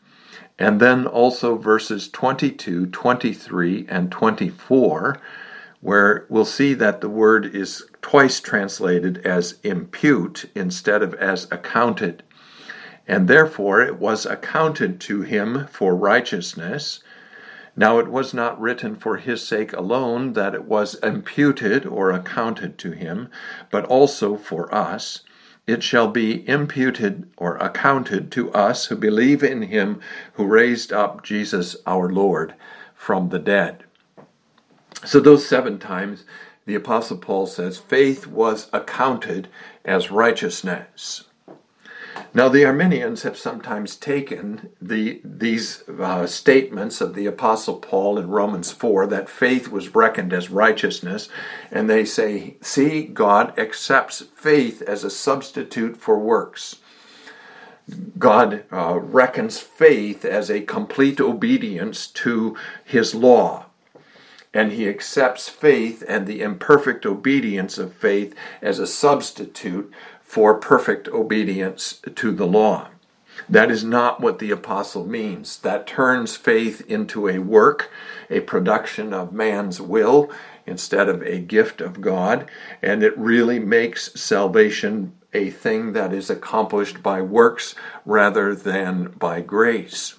And 0.60 0.80
then 0.80 1.08
also 1.08 1.58
verses 1.58 2.10
22, 2.10 2.88
23, 2.88 3.86
and 3.90 4.12
24, 4.12 5.20
where 5.82 6.26
we'll 6.30 6.46
see 6.46 6.74
that 6.76 7.02
the 7.02 7.10
word 7.10 7.46
is 7.56 7.84
twice 8.02 8.40
translated 8.40 9.26
as 9.26 9.60
impute 9.64 10.50
instead 10.56 11.02
of 11.02 11.14
as 11.16 11.48
accounted 11.52 12.24
and 13.08 13.28
therefore 13.28 13.82
it 13.82 14.00
was 14.00 14.26
accounted 14.26 15.00
to 15.02 15.22
him 15.22 15.68
for 15.68 15.96
righteousness. 15.96 17.02
Now 17.76 17.98
it 17.98 18.08
was 18.08 18.34
not 18.34 18.60
written 18.62 18.96
for 18.96 19.18
his 19.18 19.46
sake 19.46 19.74
alone 19.74 20.34
that 20.34 20.54
it 20.54 20.66
was 20.66 20.96
imputed 20.96 21.86
or 21.86 22.12
accounted 22.12 22.78
to 22.80 22.92
him, 22.92 23.30
but 23.72 23.86
also 23.86 24.38
for 24.38 24.74
us. 24.74 25.22
It 25.66 25.82
shall 25.82 26.10
be 26.10 26.48
imputed 26.48 27.30
or 27.38 27.56
accounted 27.58 28.32
to 28.34 28.52
us 28.52 28.88
who 28.88 28.96
believe 28.96 29.42
in 29.44 29.64
him 29.64 30.02
who 30.34 30.46
raised 30.46 30.92
up 30.92 31.24
Jesus 31.24 31.78
our 31.88 32.10
Lord 32.10 32.54
from 32.94 33.30
the 33.30 33.40
dead. 33.40 33.86
So, 35.06 35.20
those 35.20 35.46
seven 35.48 35.80
times, 35.80 36.26
the 36.66 36.76
Apostle 36.76 37.18
Paul 37.18 37.48
says, 37.48 37.78
faith 37.78 38.28
was 38.28 38.70
accounted 38.72 39.48
as 39.84 40.12
righteousness. 40.12 41.24
Now, 42.34 42.50
the 42.50 42.66
Arminians 42.66 43.24
have 43.24 43.38
sometimes 43.38 43.96
taken 43.96 44.70
the, 44.82 45.22
these 45.24 45.84
uh, 45.88 46.26
statements 46.26 47.00
of 47.00 47.14
the 47.14 47.28
Apostle 47.28 47.76
Paul 47.76 48.18
in 48.18 48.28
Romans 48.30 48.72
4 48.72 49.06
that 49.08 49.30
faith 49.30 49.70
was 49.70 49.94
reckoned 49.94 50.34
as 50.34 50.50
righteousness, 50.50 51.30
and 51.72 51.90
they 51.90 52.06
say, 52.06 52.58
see, 52.62 53.04
God 53.04 53.58
accepts 53.58 54.22
faith 54.36 54.82
as 54.82 55.04
a 55.04 55.10
substitute 55.12 55.98
for 55.98 56.18
works. 56.18 56.78
God 58.18 58.64
uh, 58.72 59.00
reckons 59.00 59.60
faith 59.60 60.24
as 60.24 60.50
a 60.50 60.62
complete 60.62 61.20
obedience 61.20 62.08
to 62.08 62.56
his 62.84 63.14
law. 63.14 63.66
And 64.54 64.72
he 64.72 64.88
accepts 64.88 65.50
faith 65.50 66.04
and 66.08 66.28
the 66.28 66.42
imperfect 66.42 67.06
obedience 67.06 67.78
of 67.78 67.94
faith 67.94 68.36
as 68.62 68.78
a 68.78 68.86
substitute 68.86 69.92
for 70.34 70.56
perfect 70.56 71.08
obedience 71.10 72.02
to 72.16 72.32
the 72.32 72.48
law. 72.48 72.88
That 73.48 73.70
is 73.70 73.84
not 73.84 74.20
what 74.20 74.40
the 74.40 74.50
apostle 74.50 75.06
means. 75.06 75.60
That 75.60 75.86
turns 75.86 76.36
faith 76.36 76.82
into 76.88 77.30
a 77.30 77.38
work, 77.38 77.92
a 78.32 78.40
production 78.40 79.14
of 79.14 79.32
man's 79.32 79.80
will 79.80 80.32
instead 80.66 81.08
of 81.08 81.22
a 81.22 81.38
gift 81.38 81.82
of 81.82 82.02
God, 82.02 82.50
and 82.82 83.04
it 83.04 83.16
really 83.16 83.60
makes 83.60 84.20
salvation 84.20 85.14
a 85.36 85.52
thing 85.52 85.94
that 85.94 86.12
is 86.12 86.32
accomplished 86.32 87.04
by 87.04 87.22
works 87.22 87.76
rather 88.04 88.56
than 88.56 89.10
by 89.10 89.40
grace. 89.40 90.16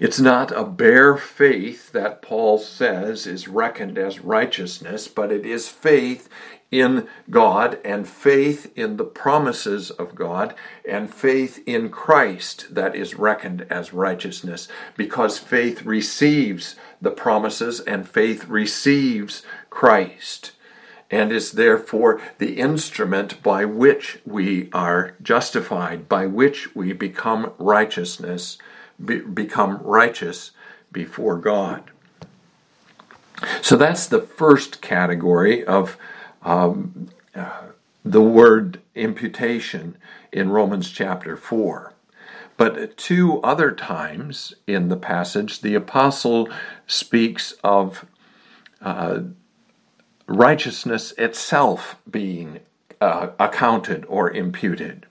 It's 0.00 0.20
not 0.20 0.50
a 0.50 0.64
bare 0.64 1.18
faith 1.18 1.92
that 1.92 2.22
Paul 2.22 2.58
says 2.58 3.26
is 3.26 3.48
reckoned 3.48 3.98
as 3.98 4.20
righteousness, 4.20 5.08
but 5.08 5.30
it 5.30 5.44
is 5.44 5.68
faith 5.68 6.30
in 6.72 7.06
God 7.30 7.78
and 7.84 8.08
faith 8.08 8.72
in 8.74 8.96
the 8.96 9.04
promises 9.04 9.90
of 9.90 10.14
God 10.14 10.54
and 10.88 11.12
faith 11.12 11.62
in 11.66 11.90
Christ 11.90 12.74
that 12.74 12.96
is 12.96 13.14
reckoned 13.14 13.66
as 13.70 13.92
righteousness 13.92 14.66
because 14.96 15.38
faith 15.38 15.82
receives 15.82 16.74
the 17.00 17.10
promises 17.10 17.78
and 17.80 18.08
faith 18.08 18.48
receives 18.48 19.42
Christ 19.68 20.52
and 21.10 21.30
is 21.30 21.52
therefore 21.52 22.20
the 22.38 22.58
instrument 22.58 23.42
by 23.42 23.66
which 23.66 24.20
we 24.24 24.70
are 24.72 25.14
justified, 25.22 26.08
by 26.08 26.24
which 26.24 26.74
we 26.74 26.94
become 26.94 27.52
righteousness, 27.58 28.56
be, 29.04 29.20
become 29.20 29.76
righteous 29.82 30.52
before 30.90 31.36
God. 31.36 31.90
So 33.60 33.76
that's 33.76 34.06
the 34.06 34.22
first 34.22 34.80
category 34.80 35.64
of 35.64 35.98
um, 36.44 37.08
the 38.04 38.22
word 38.22 38.80
imputation 38.94 39.96
in 40.32 40.50
Romans 40.50 40.90
chapter 40.90 41.36
4. 41.36 41.92
But 42.56 42.96
two 42.96 43.40
other 43.42 43.72
times 43.72 44.54
in 44.66 44.88
the 44.88 44.96
passage, 44.96 45.60
the 45.60 45.74
apostle 45.74 46.48
speaks 46.86 47.54
of 47.64 48.04
uh, 48.80 49.20
righteousness 50.26 51.12
itself 51.18 51.96
being 52.10 52.60
uh, 53.00 53.30
accounted 53.38 54.04
or 54.08 54.30
imputed. 54.30 55.06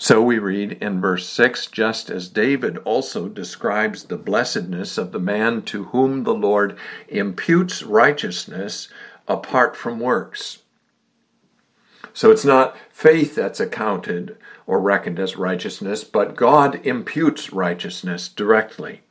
So 0.00 0.22
we 0.22 0.38
read 0.38 0.72
in 0.80 1.00
verse 1.00 1.28
6 1.28 1.66
just 1.66 2.08
as 2.08 2.28
David 2.28 2.78
also 2.78 3.28
describes 3.28 4.04
the 4.04 4.16
blessedness 4.16 4.96
of 4.96 5.10
the 5.10 5.18
man 5.18 5.62
to 5.62 5.84
whom 5.84 6.22
the 6.22 6.34
Lord 6.34 6.78
imputes 7.08 7.82
righteousness 7.82 8.88
apart 9.28 9.76
from 9.76 10.00
works. 10.00 10.62
So 12.12 12.30
it's 12.32 12.44
not 12.44 12.76
faith 12.90 13.36
that's 13.36 13.60
accounted 13.60 14.36
or 14.66 14.80
reckoned 14.80 15.20
as 15.20 15.36
righteousness, 15.36 16.02
but 16.02 16.34
God 16.34 16.84
imputes 16.84 17.52
righteousness 17.52 18.28
directly. 18.28 19.02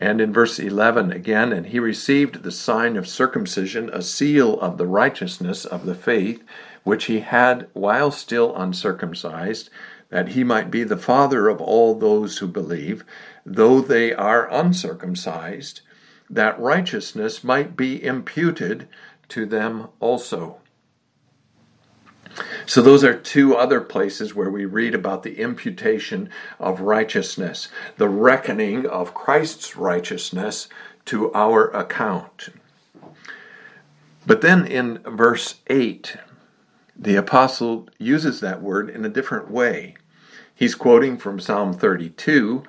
And 0.00 0.20
in 0.20 0.32
verse 0.32 0.58
11 0.58 1.12
again, 1.12 1.52
and 1.52 1.66
he 1.66 1.78
received 1.78 2.42
the 2.42 2.50
sign 2.50 2.96
of 2.96 3.06
circumcision, 3.06 3.88
a 3.92 4.02
seal 4.02 4.58
of 4.58 4.76
the 4.76 4.88
righteousness 4.88 5.64
of 5.64 5.86
the 5.86 5.94
faith, 5.94 6.42
which 6.82 7.04
he 7.04 7.20
had 7.20 7.68
while 7.72 8.10
still 8.10 8.56
uncircumcised, 8.56 9.70
that 10.10 10.30
he 10.30 10.42
might 10.42 10.70
be 10.70 10.82
the 10.82 10.96
father 10.96 11.48
of 11.48 11.60
all 11.60 11.94
those 11.94 12.38
who 12.38 12.48
believe, 12.48 13.04
though 13.46 13.80
they 13.80 14.12
are 14.12 14.50
uncircumcised, 14.50 15.82
that 16.28 16.58
righteousness 16.58 17.44
might 17.44 17.76
be 17.76 18.02
imputed 18.04 18.88
to 19.32 19.46
them 19.46 19.88
also. 19.98 20.58
So, 22.64 22.80
those 22.80 23.04
are 23.04 23.14
two 23.14 23.54
other 23.56 23.80
places 23.80 24.34
where 24.34 24.50
we 24.50 24.64
read 24.64 24.94
about 24.94 25.22
the 25.22 25.38
imputation 25.38 26.30
of 26.58 26.80
righteousness, 26.80 27.68
the 27.98 28.08
reckoning 28.08 28.86
of 28.86 29.12
Christ's 29.12 29.76
righteousness 29.76 30.68
to 31.06 31.32
our 31.34 31.66
account. 31.70 32.48
But 34.26 34.40
then 34.40 34.66
in 34.66 34.98
verse 34.98 35.56
8, 35.66 36.16
the 36.96 37.16
apostle 37.16 37.88
uses 37.98 38.40
that 38.40 38.62
word 38.62 38.88
in 38.88 39.04
a 39.04 39.10
different 39.10 39.50
way. 39.50 39.96
He's 40.54 40.74
quoting 40.74 41.18
from 41.18 41.40
Psalm 41.40 41.72
32, 41.72 42.62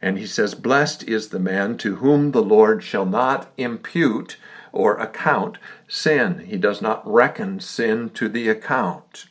and 0.00 0.18
he 0.18 0.26
says, 0.26 0.54
Blessed 0.54 1.02
is 1.04 1.28
the 1.28 1.40
man 1.40 1.76
to 1.78 1.96
whom 1.96 2.30
the 2.30 2.42
Lord 2.42 2.82
shall 2.82 3.06
not 3.06 3.50
impute 3.56 4.36
or 4.72 4.96
account 4.96 5.58
sin. 5.88 6.44
He 6.46 6.56
does 6.56 6.80
not 6.80 7.06
reckon 7.10 7.60
sin 7.60 8.10
to 8.10 8.28
the 8.28 8.48
account. 8.48 9.26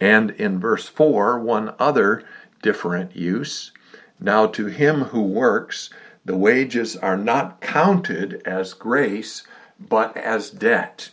And 0.00 0.30
in 0.32 0.60
verse 0.60 0.88
4, 0.88 1.38
one 1.40 1.74
other 1.78 2.24
different 2.62 3.16
use. 3.16 3.72
Now 4.20 4.46
to 4.46 4.66
him 4.66 5.04
who 5.04 5.22
works, 5.22 5.90
the 6.24 6.36
wages 6.36 6.96
are 6.96 7.16
not 7.16 7.60
counted 7.60 8.42
as 8.44 8.74
grace, 8.74 9.44
but 9.80 10.16
as 10.16 10.50
debt. 10.50 11.10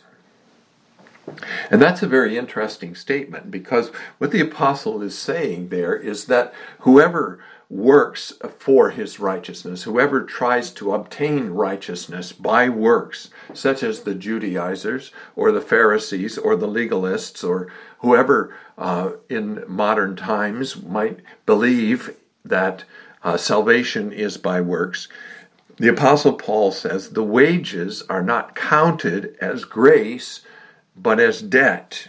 And 1.70 1.82
that's 1.82 2.02
a 2.02 2.08
very 2.08 2.38
interesting 2.38 2.94
statement 2.94 3.50
because 3.50 3.90
what 4.18 4.30
the 4.30 4.40
apostle 4.40 5.02
is 5.02 5.18
saying 5.18 5.68
there 5.68 5.94
is 5.94 6.26
that 6.26 6.54
whoever 6.80 7.40
works 7.68 8.32
for 8.58 8.90
his 8.90 9.18
righteousness, 9.18 9.82
whoever 9.82 10.22
tries 10.22 10.70
to 10.70 10.92
obtain 10.94 11.50
righteousness 11.50 12.32
by 12.32 12.68
works, 12.68 13.30
such 13.52 13.82
as 13.82 14.00
the 14.00 14.14
Judaizers 14.14 15.10
or 15.34 15.50
the 15.50 15.60
Pharisees 15.60 16.38
or 16.38 16.54
the 16.54 16.68
legalists 16.68 17.46
or 17.46 17.68
whoever 17.98 18.54
uh, 18.78 19.12
in 19.28 19.64
modern 19.66 20.14
times 20.14 20.80
might 20.80 21.20
believe 21.44 22.14
that 22.44 22.84
uh, 23.24 23.36
salvation 23.36 24.12
is 24.12 24.36
by 24.36 24.60
works, 24.60 25.08
the 25.78 25.88
Apostle 25.88 26.34
Paul 26.34 26.72
says 26.72 27.10
the 27.10 27.22
wages 27.22 28.02
are 28.08 28.22
not 28.22 28.54
counted 28.54 29.36
as 29.40 29.64
grace 29.64 30.40
but 30.96 31.20
as 31.20 31.42
debt. 31.42 32.08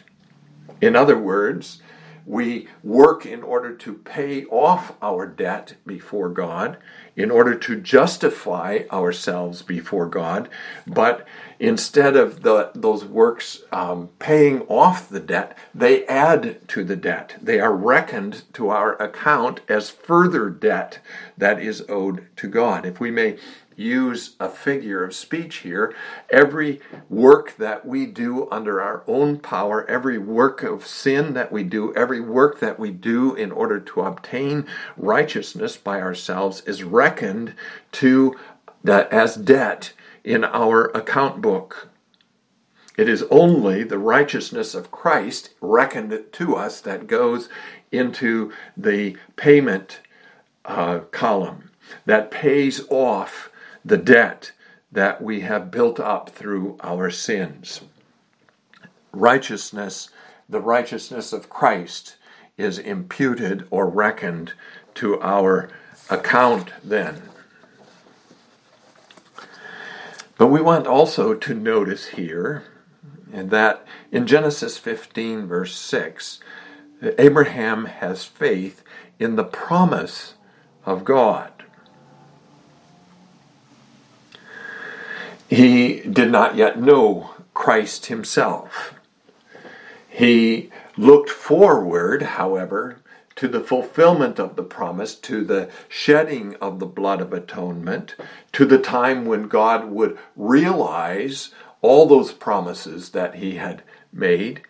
In 0.80 0.96
other 0.96 1.18
words, 1.18 1.82
we 2.28 2.68
work 2.84 3.26
in 3.26 3.42
order 3.42 3.74
to 3.74 3.94
pay 3.94 4.44
off 4.46 4.94
our 5.02 5.26
debt 5.26 5.76
before 5.86 6.28
God, 6.28 6.78
in 7.16 7.32
order 7.32 7.56
to 7.56 7.80
justify 7.80 8.80
ourselves 8.92 9.62
before 9.62 10.08
God. 10.08 10.50
But 10.86 11.26
instead 11.58 12.18
of 12.18 12.44
the, 12.44 12.72
those 12.76 13.06
works 13.06 13.62
um, 13.72 14.10
paying 14.20 14.62
off 14.64 15.08
the 15.08 15.22
debt, 15.22 15.58
they 15.74 16.06
add 16.08 16.68
to 16.68 16.84
the 16.84 16.98
debt. 16.98 17.38
They 17.42 17.62
are 17.62 17.74
reckoned 17.74 18.44
to 18.54 18.70
our 18.70 19.02
account 19.02 19.62
as 19.70 19.90
further 19.90 20.50
debt 20.50 21.00
that 21.38 21.62
is 21.62 21.86
owed 21.88 22.28
to 22.36 22.50
God. 22.50 22.86
If 22.86 23.00
we 23.00 23.10
may 23.10 23.38
use 23.78 24.36
a 24.40 24.50
figure 24.50 25.04
of 25.04 25.16
speech 25.16 25.58
here. 25.58 25.96
Every 26.30 26.82
work 27.10 27.56
that 27.58 27.86
we 27.86 28.08
do 28.08 28.50
under 28.50 28.82
our 28.82 29.04
own 29.08 29.38
power, 29.40 29.90
every 29.90 30.18
work 30.18 30.64
of 30.64 30.86
sin 30.86 31.34
that 31.36 31.52
we 31.52 31.64
do, 31.64 31.94
every 31.96 32.20
work 32.20 32.60
that 32.60 32.80
we 32.80 32.92
do 32.92 33.36
in 33.36 33.52
order 33.52 33.80
to 33.80 34.02
obtain 34.02 34.66
righteousness 34.98 35.78
by 35.78 36.02
ourselves 36.02 36.62
is 36.62 36.84
reckoned 36.84 37.54
to 37.94 38.36
that 38.84 39.12
as 39.14 39.36
debt 39.36 39.94
in 40.24 40.44
our 40.44 40.86
account 40.88 41.42
book. 41.42 41.90
It 42.98 43.08
is 43.08 43.24
only 43.30 43.84
the 43.84 44.00
righteousness 44.00 44.74
of 44.74 44.90
Christ 44.90 45.52
reckoned 45.62 46.26
to 46.32 46.56
us 46.56 46.82
that 46.82 47.06
goes 47.06 47.48
into 47.92 48.52
the 48.76 49.16
payment 49.36 50.02
uh, 50.66 51.02
column 51.12 51.70
that 52.06 52.32
pays 52.32 52.82
off 52.90 53.52
the 53.88 53.98
debt 53.98 54.52
that 54.92 55.22
we 55.22 55.42
have 55.42 55.72
built 55.72 56.00
up 56.00 56.30
through 56.30 56.78
our 56.82 57.10
sins. 57.10 57.82
Righteousness, 59.14 60.10
the 60.50 60.60
righteousness 60.60 61.32
of 61.32 61.50
Christ, 61.50 62.18
is 62.58 62.78
imputed 62.78 63.66
or 63.70 63.88
reckoned 63.88 64.54
to 64.96 65.22
our 65.22 65.70
account 66.10 66.72
then. 66.84 67.22
But 70.38 70.48
we 70.48 70.62
want 70.62 70.86
also 70.86 71.34
to 71.34 71.54
notice 71.54 72.08
here 72.10 72.64
that 73.32 73.86
in 74.12 74.28
Genesis 74.28 74.78
15, 74.78 75.48
verse 75.48 75.76
6, 75.76 76.40
Abraham 77.18 77.86
has 77.86 78.26
faith 78.26 78.84
in 79.18 79.36
the 79.36 79.44
promise 79.44 80.34
of 80.86 81.06
God. 81.06 81.57
He 85.50 86.02
did 86.02 86.32
not 86.32 86.56
yet 86.56 86.80
know 86.80 87.32
Christ 87.54 88.08
himself. 88.08 88.94
He 90.10 90.72
looked 90.98 91.30
forward, 91.30 92.24
however, 92.24 92.98
to 93.38 93.48
the 93.48 93.62
fulfillment 93.62 94.40
of 94.40 94.56
the 94.56 94.64
promise, 94.64 95.16
to 95.16 95.44
the 95.44 95.70
shedding 95.88 96.56
of 96.56 96.80
the 96.80 96.86
blood 96.86 97.22
of 97.22 97.32
atonement, 97.32 98.16
to 98.54 98.66
the 98.66 98.80
time 98.80 99.26
when 99.26 99.48
God 99.48 99.92
would 99.92 100.18
realize 100.36 101.52
all 101.82 102.08
those 102.08 102.34
promises 102.34 103.12
that 103.12 103.36
he 103.36 103.56
had 103.56 103.84
made, 104.12 104.64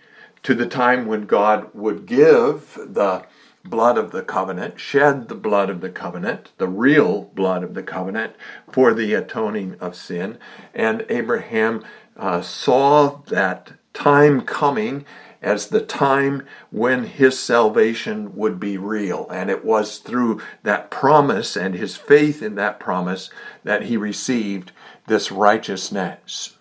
to 0.44 0.54
the 0.54 0.66
time 0.66 1.08
when 1.08 1.26
God 1.26 1.70
would 1.74 2.06
give 2.06 2.78
the 2.86 3.26
blood 3.64 3.98
of 3.98 4.12
the 4.12 4.24
covenant, 4.24 4.80
shed 4.80 5.28
the 5.28 5.36
blood 5.36 5.70
of 5.70 5.82
the 5.82 5.90
covenant, 5.90 6.52
the 6.58 6.68
real 6.68 7.24
blood 7.36 7.64
of 7.64 7.74
the 7.74 7.84
covenant, 7.84 8.34
for 8.72 8.94
the 8.94 9.14
atoning 9.14 9.76
of 9.80 9.96
sin. 9.96 10.38
And 10.74 11.06
Abraham 11.10 11.84
uh, 12.16 12.42
saw 12.42 13.22
that 13.28 13.74
time 13.94 14.42
coming 14.42 15.06
as 15.42 15.68
the 15.68 15.82
time 15.82 16.46
when 16.72 17.06
his 17.06 17.38
salvation 17.38 18.36
would 18.36 18.60
be 18.60 18.78
real. 18.78 19.28
And 19.30 19.50
it 19.50 19.64
was 19.64 20.00
through 20.00 20.42
that 20.64 20.90
promise 20.90 21.56
and 21.56 21.76
his 21.76 21.96
faith 21.96 22.42
in 22.42 22.56
that 22.56 22.80
promise 22.80 23.30
that 23.64 23.84
he 23.84 23.98
received 23.98 24.72
this 25.08 25.32
righteousness. 25.32 26.58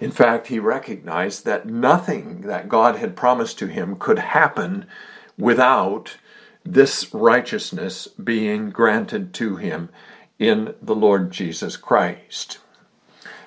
In 0.00 0.10
fact, 0.12 0.46
he 0.46 0.58
recognized 0.58 1.44
that 1.44 1.66
nothing 1.66 2.42
that 2.42 2.68
God 2.68 2.96
had 2.96 3.16
promised 3.16 3.58
to 3.58 3.66
him 3.66 3.96
could 3.96 4.18
happen 4.18 4.86
without 5.36 6.16
this 6.64 7.12
righteousness 7.12 8.06
being 8.08 8.70
granted 8.70 9.32
to 9.34 9.56
him 9.56 9.88
in 10.38 10.74
the 10.80 10.94
Lord 10.94 11.30
Jesus 11.30 11.76
Christ. 11.76 12.58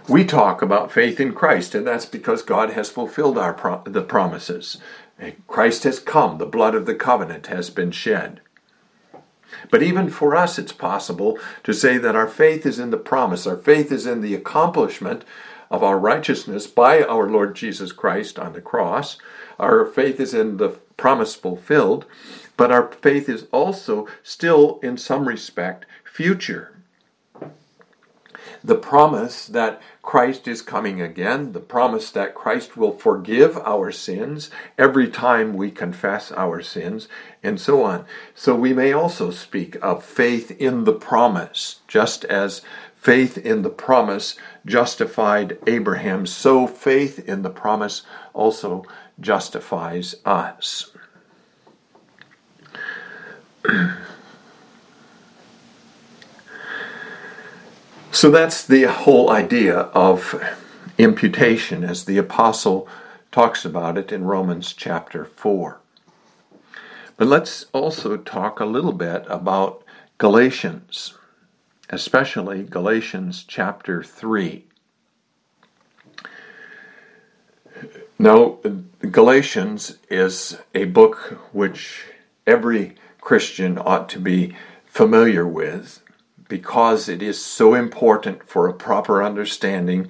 We 0.08 0.26
talk 0.26 0.62
about 0.62 0.92
faith 0.92 1.20
in 1.20 1.34
Christ, 1.34 1.76
and 1.76 1.86
that's 1.86 2.06
because 2.06 2.42
God 2.42 2.72
has 2.72 2.90
fulfilled 2.90 3.38
our 3.38 3.54
pro- 3.54 3.84
the 3.86 4.02
promises. 4.02 4.78
Christ 5.48 5.84
has 5.84 6.00
come, 6.00 6.38
the 6.38 6.46
blood 6.46 6.74
of 6.74 6.86
the 6.86 6.96
covenant 6.96 7.48
has 7.48 7.70
been 7.70 7.92
shed. 7.92 8.42
But 9.70 9.84
even 9.84 10.10
for 10.10 10.36
us, 10.36 10.58
it's 10.58 10.72
possible 10.72 11.38
to 11.64 11.74
say 11.74 11.98
that 11.98 12.16
our 12.16 12.28
faith 12.28 12.66
is 12.66 12.80
in 12.80 12.90
the 12.90 12.98
promise, 12.98 13.46
our 13.46 13.58
faith 13.58 13.92
is 13.92 14.08
in 14.08 14.22
the 14.22 14.34
accomplishment 14.34 15.24
of 15.72 15.84
our 15.84 15.98
righteousness 15.98 16.68
by 16.68 17.02
our 17.02 17.28
Lord 17.28 17.56
Jesus 17.56 17.94
Christ 17.94 18.38
on 18.38 18.54
the 18.54 18.62
cross. 18.62 19.18
Our 19.58 19.86
faith 19.86 20.20
is 20.20 20.34
in 20.34 20.58
the 20.58 20.70
promise 20.98 21.34
fulfilled, 21.34 22.06
but 22.58 22.72
our 22.72 22.92
faith 22.92 23.30
is 23.30 23.48
also 23.52 24.08
still, 24.22 24.80
in 24.84 24.98
some 24.98 25.28
respect, 25.28 25.86
future. 26.04 26.78
The 28.64 28.76
promise 28.76 29.48
that 29.48 29.82
Christ 30.04 30.48
is 30.48 30.62
coming 30.62 31.02
again, 31.02 31.54
the 31.54 31.60
promise 31.60 32.12
that 32.12 32.36
Christ 32.36 32.78
will 32.78 32.92
forgive 32.92 33.58
our 33.58 33.92
sins 33.92 34.52
every 34.78 35.08
time 35.08 35.54
we 35.54 35.72
confess 35.72 36.32
our 36.32 36.62
sins, 36.62 37.08
and 37.42 37.60
so 37.60 37.84
on. 37.84 38.06
So 38.36 38.56
we 38.56 38.74
may 38.74 38.94
also 38.94 39.32
speak 39.32 39.78
of 39.82 40.04
faith 40.04 40.52
in 40.52 40.84
the 40.84 40.94
promise, 40.94 41.80
just 41.88 42.26
as 42.26 42.62
faith 43.02 43.36
in 43.36 43.64
the 43.64 43.70
promise 43.70 44.36
justified 44.64 45.58
Abraham, 45.66 46.28
so 46.28 46.68
faith 46.68 47.18
in 47.28 47.42
the 47.42 47.50
promise 47.50 48.04
also 48.32 48.86
justifies 49.20 50.16
us. 50.24 50.92
So 58.14 58.30
that's 58.30 58.68
the 58.68 58.84
whole 58.84 59.30
idea 59.32 59.74
of 59.74 60.36
imputation 60.98 61.86
as 61.86 62.04
the 62.04 62.18
apostle 62.18 62.86
talks 63.32 63.64
about 63.64 63.98
it 63.98 64.12
in 64.12 64.26
Romans 64.26 64.74
chapter 64.74 65.24
4. 65.24 65.80
But 67.16 67.28
let's 67.30 67.68
also 67.72 68.18
talk 68.18 68.60
a 68.60 68.66
little 68.66 68.92
bit 68.92 69.26
about 69.30 69.84
Galatians, 70.18 71.18
especially 71.92 72.64
Galatians 72.64 73.44
chapter 73.46 74.02
3. 74.02 74.66
Now, 78.18 78.60
Galatians 79.02 79.98
is 80.10 80.60
a 80.74 80.86
book 80.86 81.38
which 81.52 82.06
every 82.48 82.96
Christian 83.20 83.78
ought 83.78 84.08
to 84.10 84.20
be 84.20 84.56
familiar 84.86 85.46
with 85.46 86.02
because 86.48 87.10
it 87.10 87.22
is 87.22 87.44
so 87.44 87.74
important 87.74 88.48
for 88.48 88.68
a 88.68 88.74
proper 88.74 89.22
understanding 89.22 90.10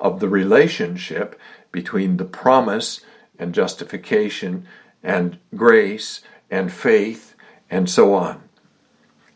of 0.00 0.18
the 0.18 0.28
relationship 0.28 1.38
between 1.70 2.16
the 2.16 2.24
promise 2.24 3.02
and 3.38 3.54
justification 3.54 4.66
and 5.02 5.38
grace 5.54 6.22
and 6.50 6.72
faith 6.72 7.34
and 7.70 7.88
so 7.88 8.14
on. 8.14 8.42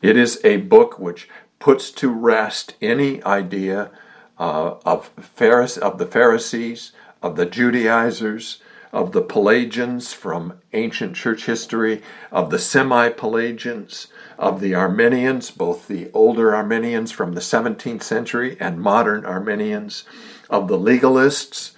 It 0.05 0.17
is 0.17 0.39
a 0.45 0.59
book 0.59 0.99
which 0.99 1.29
puts 1.65 1.91
to 1.91 2.11
rest 2.11 2.75
any 2.83 3.25
idea 3.25 3.91
uh, 4.39 4.75
of, 4.85 5.11
Pharise- 5.17 5.79
of 5.79 5.97
the 5.97 6.05
Pharisees, 6.05 6.93
of 7.23 7.37
the 7.37 7.47
Judaizers, 7.47 8.61
of 8.93 9.13
the 9.13 9.23
Pelagians 9.23 10.13
from 10.13 10.61
ancient 10.75 11.17
church 11.17 11.47
history, 11.47 12.03
of 12.31 12.51
the 12.51 12.59
semi 12.59 13.09
Pelagians, 13.09 14.09
of 14.39 14.61
the 14.61 14.75
Arminians, 14.75 15.51
both 15.51 15.89
the 15.89 16.11
older 16.13 16.55
Arminians 16.55 17.11
from 17.11 17.33
the 17.33 17.41
17th 17.41 18.03
century 18.03 18.59
and 18.61 18.79
modern 18.79 19.25
Arminians, 19.25 20.05
of 20.51 20.69
the 20.69 20.79
legalists, 20.79 21.71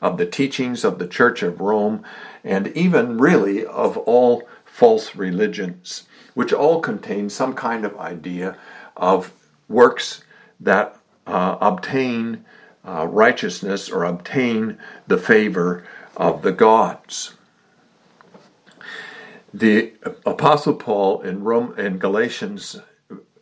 of 0.00 0.18
the 0.18 0.26
teachings 0.26 0.84
of 0.84 1.00
the 1.00 1.08
Church 1.08 1.42
of 1.42 1.60
Rome, 1.60 2.04
and 2.44 2.68
even 2.76 3.18
really 3.18 3.66
of 3.66 3.96
all 3.96 4.48
false 4.64 5.16
religions, 5.16 6.04
which 6.34 6.52
all 6.52 6.80
contain 6.80 7.28
some 7.28 7.54
kind 7.54 7.84
of 7.84 7.98
idea 7.98 8.56
of 8.96 9.32
works 9.68 10.22
that 10.60 10.96
uh, 11.26 11.56
obtain 11.60 12.44
uh, 12.84 13.06
righteousness 13.06 13.88
or 13.88 14.04
obtain 14.04 14.78
the 15.06 15.18
favor 15.18 15.84
of 16.16 16.42
the 16.42 16.52
gods. 16.52 17.34
The 19.54 19.92
Apostle 20.24 20.74
Paul 20.74 21.20
in 21.22 21.44
Rome 21.44 21.74
in 21.78 21.98
Galatians 21.98 22.80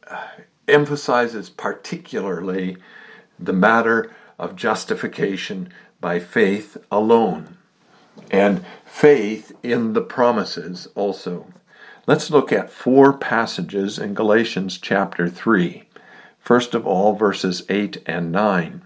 uh, 0.09 0.27
emphasizes 0.67 1.51
particularly 1.51 2.77
the 3.39 3.53
matter 3.53 4.13
of 4.39 4.57
justification 4.57 5.73
by 6.01 6.19
faith 6.19 6.77
alone 6.91 7.57
and 8.31 8.65
faith 8.85 9.53
in 9.63 9.93
the 9.93 10.01
promises 10.01 10.89
also. 10.95 11.47
Let's 12.07 12.31
look 12.31 12.51
at 12.51 12.71
four 12.71 13.13
passages 13.13 13.99
in 13.99 14.15
Galatians 14.15 14.79
chapter 14.79 15.29
3. 15.29 15.85
First 16.39 16.75
of 16.75 16.87
all, 16.87 17.15
verses 17.15 17.63
8 17.69 17.99
and 18.07 18.33
9. 18.33 18.83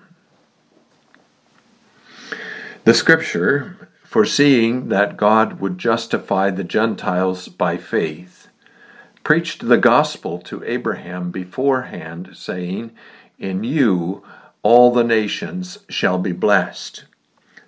The 2.83 2.95
scripture, 2.95 3.89
foreseeing 4.03 4.89
that 4.89 5.17
God 5.17 5.61
would 5.61 5.79
justify 5.79 6.51
the 6.51 6.65
Gentiles 6.65 7.49
by 7.49 7.77
faith, 7.77 8.49
preached 9.23 9.69
the 9.69 9.79
gospel 9.79 10.39
to 10.41 10.65
Abraham 10.65 11.31
beforehand, 11.31 12.31
saying, 12.35 12.91
In 13.39 13.63
you 13.63 14.25
all 14.63 14.93
the 14.93 15.05
nations 15.05 15.79
shall 15.89 16.19
be 16.19 16.33
blessed. 16.33 17.05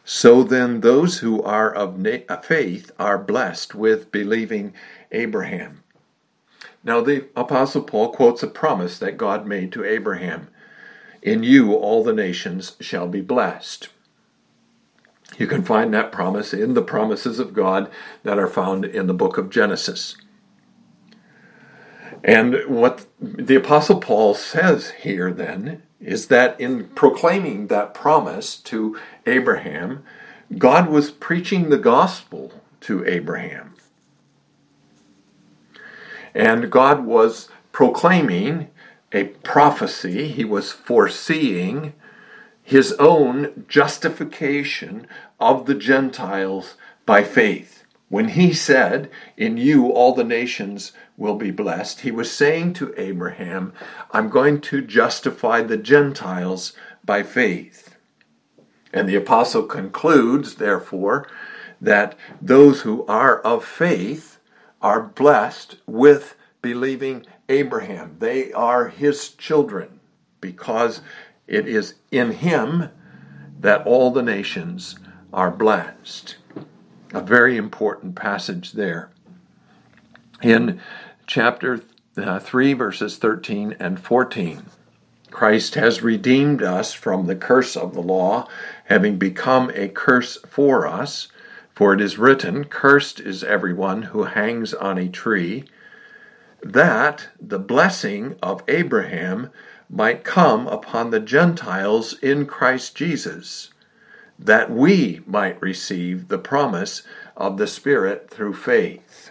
So 0.04 0.44
then, 0.44 0.82
those 0.82 1.18
who 1.18 1.42
are 1.42 1.72
of 1.72 1.98
na- 1.98 2.40
faith 2.42 2.92
are 2.98 3.18
blessed 3.18 3.74
with 3.74 4.12
believing 4.12 4.72
Abraham. 5.16 5.82
Now, 6.84 7.00
the 7.00 7.26
Apostle 7.34 7.82
Paul 7.82 8.12
quotes 8.12 8.42
a 8.42 8.48
promise 8.48 8.98
that 8.98 9.16
God 9.16 9.46
made 9.46 9.72
to 9.72 9.84
Abraham 9.84 10.48
In 11.22 11.42
you 11.42 11.74
all 11.74 12.04
the 12.04 12.12
nations 12.12 12.76
shall 12.80 13.08
be 13.08 13.20
blessed. 13.20 13.88
You 15.38 15.46
can 15.46 15.64
find 15.64 15.92
that 15.92 16.12
promise 16.12 16.54
in 16.54 16.74
the 16.74 16.82
promises 16.82 17.38
of 17.38 17.52
God 17.52 17.90
that 18.22 18.38
are 18.38 18.46
found 18.46 18.84
in 18.84 19.06
the 19.06 19.14
book 19.14 19.36
of 19.36 19.50
Genesis. 19.50 20.16
And 22.22 22.56
what 22.68 23.06
the 23.20 23.56
Apostle 23.56 24.00
Paul 24.00 24.34
says 24.34 24.90
here 24.90 25.32
then 25.32 25.82
is 26.00 26.28
that 26.28 26.60
in 26.60 26.88
proclaiming 26.90 27.66
that 27.66 27.94
promise 27.94 28.56
to 28.56 28.98
Abraham, 29.26 30.04
God 30.58 30.88
was 30.88 31.10
preaching 31.10 31.68
the 31.68 31.78
gospel 31.78 32.52
to 32.82 33.04
Abraham. 33.06 33.75
And 36.36 36.70
God 36.70 37.06
was 37.06 37.48
proclaiming 37.72 38.68
a 39.10 39.24
prophecy, 39.24 40.28
he 40.28 40.44
was 40.44 40.70
foreseeing 40.70 41.94
his 42.62 42.92
own 42.98 43.64
justification 43.68 45.06
of 45.40 45.64
the 45.64 45.74
Gentiles 45.74 46.74
by 47.06 47.22
faith. 47.22 47.84
When 48.10 48.28
he 48.28 48.52
said, 48.52 49.10
In 49.38 49.56
you 49.56 49.88
all 49.88 50.14
the 50.14 50.24
nations 50.24 50.92
will 51.16 51.36
be 51.36 51.50
blessed, 51.50 52.00
he 52.00 52.10
was 52.10 52.30
saying 52.30 52.74
to 52.74 52.92
Abraham, 52.98 53.72
I'm 54.10 54.28
going 54.28 54.60
to 54.62 54.82
justify 54.82 55.62
the 55.62 55.78
Gentiles 55.78 56.74
by 57.02 57.22
faith. 57.22 57.96
And 58.92 59.08
the 59.08 59.16
apostle 59.16 59.62
concludes, 59.62 60.56
therefore, 60.56 61.26
that 61.80 62.14
those 62.42 62.82
who 62.82 63.06
are 63.06 63.40
of 63.40 63.64
faith 63.64 64.35
are 64.86 65.02
blessed 65.02 65.74
with 65.84 66.36
believing 66.62 67.26
Abraham. 67.48 68.14
They 68.20 68.52
are 68.52 68.86
his 68.86 69.30
children 69.30 69.98
because 70.40 71.00
it 71.48 71.66
is 71.66 71.94
in 72.12 72.30
him 72.30 72.90
that 73.58 73.84
all 73.84 74.12
the 74.12 74.22
nations 74.22 74.96
are 75.32 75.50
blessed. 75.50 76.36
A 77.12 77.20
very 77.20 77.56
important 77.56 78.14
passage 78.14 78.74
there. 78.74 79.10
In 80.40 80.80
chapter 81.26 81.80
uh, 82.16 82.38
3, 82.38 82.72
verses 82.74 83.16
13 83.16 83.74
and 83.80 83.98
14, 83.98 84.66
Christ 85.32 85.74
has 85.74 86.00
redeemed 86.00 86.62
us 86.62 86.92
from 86.92 87.26
the 87.26 87.34
curse 87.34 87.76
of 87.76 87.92
the 87.92 88.02
law, 88.02 88.46
having 88.84 89.18
become 89.18 89.68
a 89.74 89.88
curse 89.88 90.38
for 90.48 90.86
us. 90.86 91.26
For 91.76 91.92
it 91.92 92.00
is 92.00 92.16
written, 92.16 92.64
Cursed 92.64 93.20
is 93.20 93.44
everyone 93.44 94.04
who 94.04 94.24
hangs 94.24 94.72
on 94.72 94.96
a 94.96 95.10
tree, 95.10 95.64
that 96.62 97.28
the 97.38 97.58
blessing 97.58 98.36
of 98.42 98.62
Abraham 98.66 99.50
might 99.90 100.24
come 100.24 100.66
upon 100.68 101.10
the 101.10 101.20
Gentiles 101.20 102.14
in 102.20 102.46
Christ 102.46 102.96
Jesus, 102.96 103.68
that 104.38 104.70
we 104.70 105.20
might 105.26 105.60
receive 105.60 106.28
the 106.28 106.38
promise 106.38 107.02
of 107.36 107.58
the 107.58 107.66
Spirit 107.66 108.30
through 108.30 108.54
faith. 108.54 109.30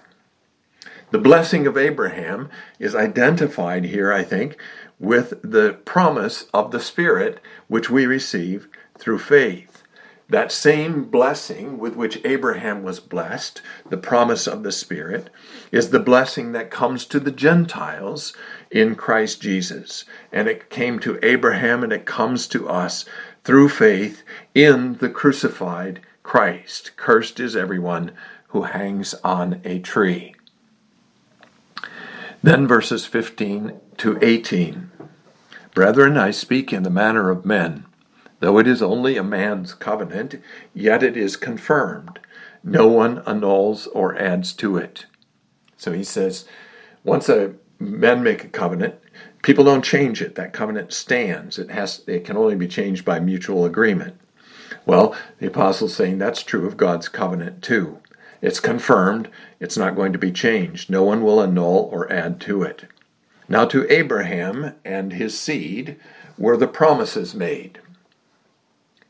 The 1.09 1.17
blessing 1.17 1.65
of 1.65 1.77
Abraham 1.77 2.51
is 2.77 2.93
identified 2.93 3.85
here, 3.85 4.13
I 4.13 4.21
think, 4.21 4.61
with 4.99 5.41
the 5.41 5.73
promise 5.83 6.45
of 6.53 6.69
the 6.69 6.79
Spirit 6.79 7.41
which 7.67 7.89
we 7.89 8.05
receive 8.05 8.67
through 8.99 9.19
faith. 9.19 9.81
That 10.27 10.51
same 10.51 11.03
blessing 11.03 11.77
with 11.77 11.95
which 11.95 12.19
Abraham 12.25 12.81
was 12.81 12.99
blessed, 12.99 13.61
the 13.89 13.97
promise 13.97 14.47
of 14.47 14.63
the 14.63 14.71
Spirit, 14.71 15.29
is 15.71 15.91
the 15.91 15.99
blessing 15.99 16.51
that 16.53 16.71
comes 16.71 17.05
to 17.05 17.19
the 17.19 17.31
Gentiles 17.31 18.33
in 18.71 18.95
Christ 18.95 19.39
Jesus. 19.39 20.03
And 20.31 20.47
it 20.47 20.71
came 20.71 20.99
to 20.99 21.19
Abraham 21.21 21.83
and 21.83 21.93
it 21.93 22.05
comes 22.05 22.47
to 22.47 22.67
us 22.67 23.05
through 23.43 23.69
faith 23.69 24.23
in 24.55 24.95
the 24.95 25.09
crucified 25.09 26.01
Christ. 26.23 26.97
Cursed 26.97 27.39
is 27.39 27.55
everyone 27.55 28.11
who 28.47 28.63
hangs 28.63 29.13
on 29.23 29.61
a 29.63 29.77
tree. 29.77 30.33
Then 32.41 32.67
verses 32.67 33.05
15 33.05 33.79
to 33.97 34.17
18. 34.23 34.89
Brethren, 35.75 36.17
I 36.17 36.31
speak 36.31 36.73
in 36.73 36.81
the 36.81 36.89
manner 36.89 37.29
of 37.29 37.45
men 37.45 37.85
Though 38.39 38.57
it 38.57 38.67
is 38.67 38.81
only 38.81 39.17
a 39.17 39.23
man's 39.23 39.73
covenant, 39.73 40.35
yet 40.73 41.03
it 41.03 41.15
is 41.15 41.37
confirmed. 41.37 42.19
No 42.63 42.87
one 42.87 43.19
annuls 43.25 43.87
or 43.87 44.17
adds 44.17 44.51
to 44.53 44.77
it. 44.77 45.05
So 45.77 45.93
he 45.93 46.03
says, 46.03 46.45
once 47.03 47.29
a 47.29 47.53
men 47.79 48.23
make 48.23 48.43
a 48.43 48.49
covenant, 48.49 48.95
people 49.43 49.63
don't 49.63 49.83
change 49.83 50.21
it. 50.21 50.35
That 50.35 50.53
covenant 50.53 50.91
stands. 50.91 51.59
It 51.59 51.69
has 51.71 52.03
it 52.07 52.25
can 52.25 52.37
only 52.37 52.55
be 52.55 52.67
changed 52.67 53.05
by 53.05 53.19
mutual 53.19 53.65
agreement. 53.65 54.19
Well, 54.85 55.15
the 55.39 55.47
apostle's 55.47 55.95
saying 55.95 56.17
that's 56.17 56.43
true 56.43 56.67
of 56.67 56.77
God's 56.77 57.07
covenant 57.07 57.61
too. 57.61 57.99
It's 58.41 58.59
confirmed, 58.59 59.29
it's 59.59 59.77
not 59.77 59.95
going 59.95 60.13
to 60.13 60.19
be 60.19 60.31
changed. 60.31 60.89
No 60.89 61.03
one 61.03 61.23
will 61.23 61.41
annul 61.41 61.89
or 61.91 62.11
add 62.11 62.39
to 62.41 62.63
it. 62.63 62.85
Now 63.47 63.65
to 63.65 63.91
Abraham 63.91 64.73
and 64.83 65.13
his 65.13 65.39
seed 65.39 65.97
were 66.37 66.57
the 66.57 66.67
promises 66.67 67.33
made. 67.33 67.79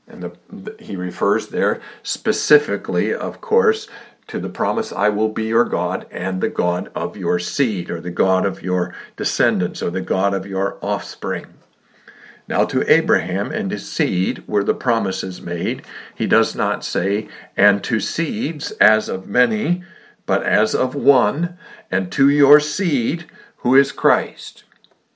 And 0.07 0.31
the, 0.49 0.75
he 0.79 0.95
refers 0.95 1.47
there 1.47 1.81
specifically, 2.03 3.13
of 3.13 3.41
course, 3.41 3.87
to 4.27 4.39
the 4.39 4.49
promise, 4.49 4.91
I 4.91 5.09
will 5.09 5.29
be 5.29 5.45
your 5.45 5.65
God 5.65 6.07
and 6.11 6.41
the 6.41 6.49
God 6.49 6.91
of 6.95 7.15
your 7.15 7.37
seed, 7.37 7.91
or 7.91 8.01
the 8.01 8.09
God 8.09 8.45
of 8.45 8.63
your 8.63 8.95
descendants, 9.15 9.83
or 9.83 9.91
the 9.91 10.01
God 10.01 10.33
of 10.33 10.47
your 10.47 10.79
offspring. 10.81 11.45
Now, 12.47 12.65
to 12.65 12.91
Abraham 12.91 13.51
and 13.51 13.71
his 13.71 13.91
seed 13.91 14.47
were 14.47 14.63
the 14.63 14.73
promises 14.73 15.41
made. 15.41 15.83
He 16.13 16.27
does 16.27 16.55
not 16.55 16.83
say, 16.83 17.27
and 17.57 17.83
to 17.83 17.99
seeds 17.99 18.71
as 18.73 19.09
of 19.09 19.27
many, 19.27 19.83
but 20.25 20.43
as 20.43 20.75
of 20.75 20.95
one, 20.95 21.57
and 21.91 22.11
to 22.11 22.29
your 22.29 22.59
seed, 22.59 23.25
who 23.57 23.75
is 23.75 23.91
Christ. 23.91 24.63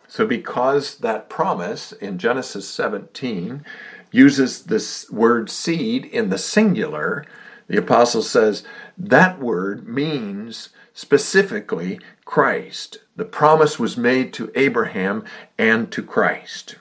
So, 0.08 0.26
because 0.26 0.98
that 0.98 1.30
promise 1.30 1.92
in 1.92 2.18
Genesis 2.18 2.68
17 2.68 3.64
uses 4.12 4.64
this 4.64 5.10
word 5.10 5.50
seed 5.50 6.06
in 6.06 6.30
the 6.30 6.38
singular, 6.38 7.26
the 7.68 7.78
apostle 7.78 8.24
says 8.24 8.64
that 8.98 9.40
word 9.40 9.88
means 9.88 10.70
specifically 10.94 12.00
Christ. 12.26 13.00
The 13.16 13.26
promise 13.26 13.80
was 13.80 13.96
made 13.96 14.34
to 14.34 14.52
Abraham 14.56 15.24
and 15.58 15.92
to 15.92 16.04
Christ. 16.04 16.76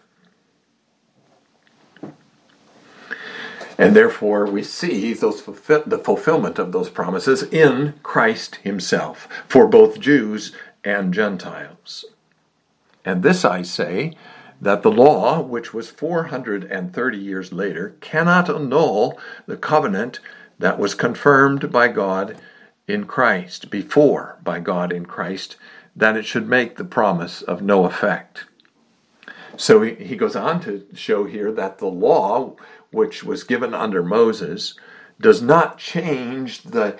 And 3.81 3.95
therefore, 3.95 4.45
we 4.47 4.65
see 4.65 5.15
those 5.15 5.45
the 5.45 6.01
fulfillment 6.03 6.59
of 6.59 6.73
those 6.73 6.91
promises 6.91 7.45
in 7.45 7.95
Christ 8.03 8.57
Himself 8.57 9.29
for 9.47 9.69
both 9.69 10.01
Jews 10.01 10.53
and 10.83 11.15
Gentiles. 11.15 12.05
And 13.05 13.23
this 13.23 13.45
I 13.45 13.63
say 13.63 14.17
that 14.61 14.83
the 14.83 14.91
law, 14.91 15.41
which 15.41 15.73
was 15.73 15.91
430 15.91 17.19
years 17.19 17.53
later, 17.53 17.97
cannot 18.01 18.49
annul 18.49 19.19
the 19.47 19.57
covenant 19.57 20.21
that 20.59 20.79
was 20.79 20.95
confirmed 20.95 21.71
by 21.71 21.89
God 21.89 22.37
in 22.87 23.05
Christ, 23.05 23.71
before 23.71 24.39
by 24.43 24.61
God 24.61 24.93
in 24.93 25.07
Christ, 25.07 25.57
that 25.95 26.17
it 26.17 26.25
should 26.25 26.49
make 26.49 26.77
the 26.77 26.85
promise 26.85 27.43
of 27.43 27.63
no 27.63 27.85
effect. 27.85 28.45
So 29.57 29.83
he, 29.83 29.95
he 29.95 30.17
goes 30.17 30.37
on 30.37 30.61
to 30.63 30.87
show 30.95 31.25
here 31.25 31.53
that 31.53 31.79
the 31.79 31.87
law, 31.87 32.57
which 32.91 33.25
was 33.25 33.45
given 33.45 33.75
under 33.75 34.03
Moses, 34.03 34.75
does 35.21 35.43
not 35.43 35.79
change 35.79 36.63
the 36.63 36.99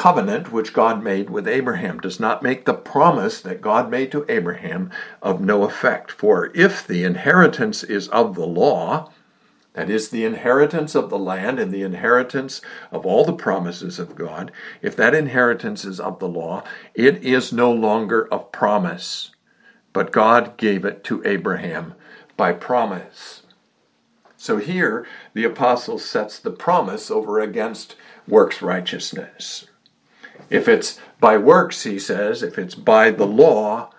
covenant 0.00 0.50
which 0.50 0.72
God 0.72 1.04
made 1.04 1.28
with 1.28 1.46
Abraham, 1.46 2.00
does 2.00 2.18
not 2.18 2.42
make 2.42 2.64
the 2.64 2.72
promise 2.72 3.38
that 3.42 3.60
God 3.60 3.90
made 3.90 4.10
to 4.12 4.24
Abraham 4.30 4.90
of 5.20 5.42
no 5.42 5.62
effect. 5.64 6.10
For 6.10 6.50
if 6.54 6.86
the 6.86 7.04
inheritance 7.04 7.84
is 7.84 8.08
of 8.08 8.34
the 8.34 8.46
law, 8.46 9.12
that 9.74 9.90
is 9.90 10.08
the 10.08 10.24
inheritance 10.24 10.94
of 10.94 11.10
the 11.10 11.18
land 11.18 11.58
and 11.58 11.70
the 11.70 11.82
inheritance 11.82 12.62
of 12.90 13.04
all 13.04 13.26
the 13.26 13.34
promises 13.34 13.98
of 13.98 14.16
God, 14.16 14.50
if 14.80 14.96
that 14.96 15.14
inheritance 15.14 15.84
is 15.84 16.00
of 16.00 16.18
the 16.18 16.28
law, 16.28 16.64
it 16.94 17.22
is 17.22 17.52
no 17.52 17.70
longer 17.70 18.26
of 18.32 18.50
promise, 18.52 19.32
but 19.92 20.12
God 20.12 20.56
gave 20.56 20.86
it 20.86 21.04
to 21.04 21.22
Abraham 21.26 21.94
by 22.38 22.54
promise. 22.54 23.42
So 24.38 24.56
here 24.56 25.06
the 25.34 25.44
apostle 25.44 25.98
sets 25.98 26.38
the 26.38 26.50
promise 26.50 27.10
over 27.10 27.38
against 27.38 27.96
works 28.26 28.62
righteousness. 28.62 29.66
If 30.50 30.68
it's 30.68 31.00
by 31.20 31.38
works, 31.38 31.84
he 31.84 31.98
says, 31.98 32.42
if 32.42 32.58
it's 32.58 32.74
by 32.74 33.12
the 33.12 33.26
law, 33.26 33.92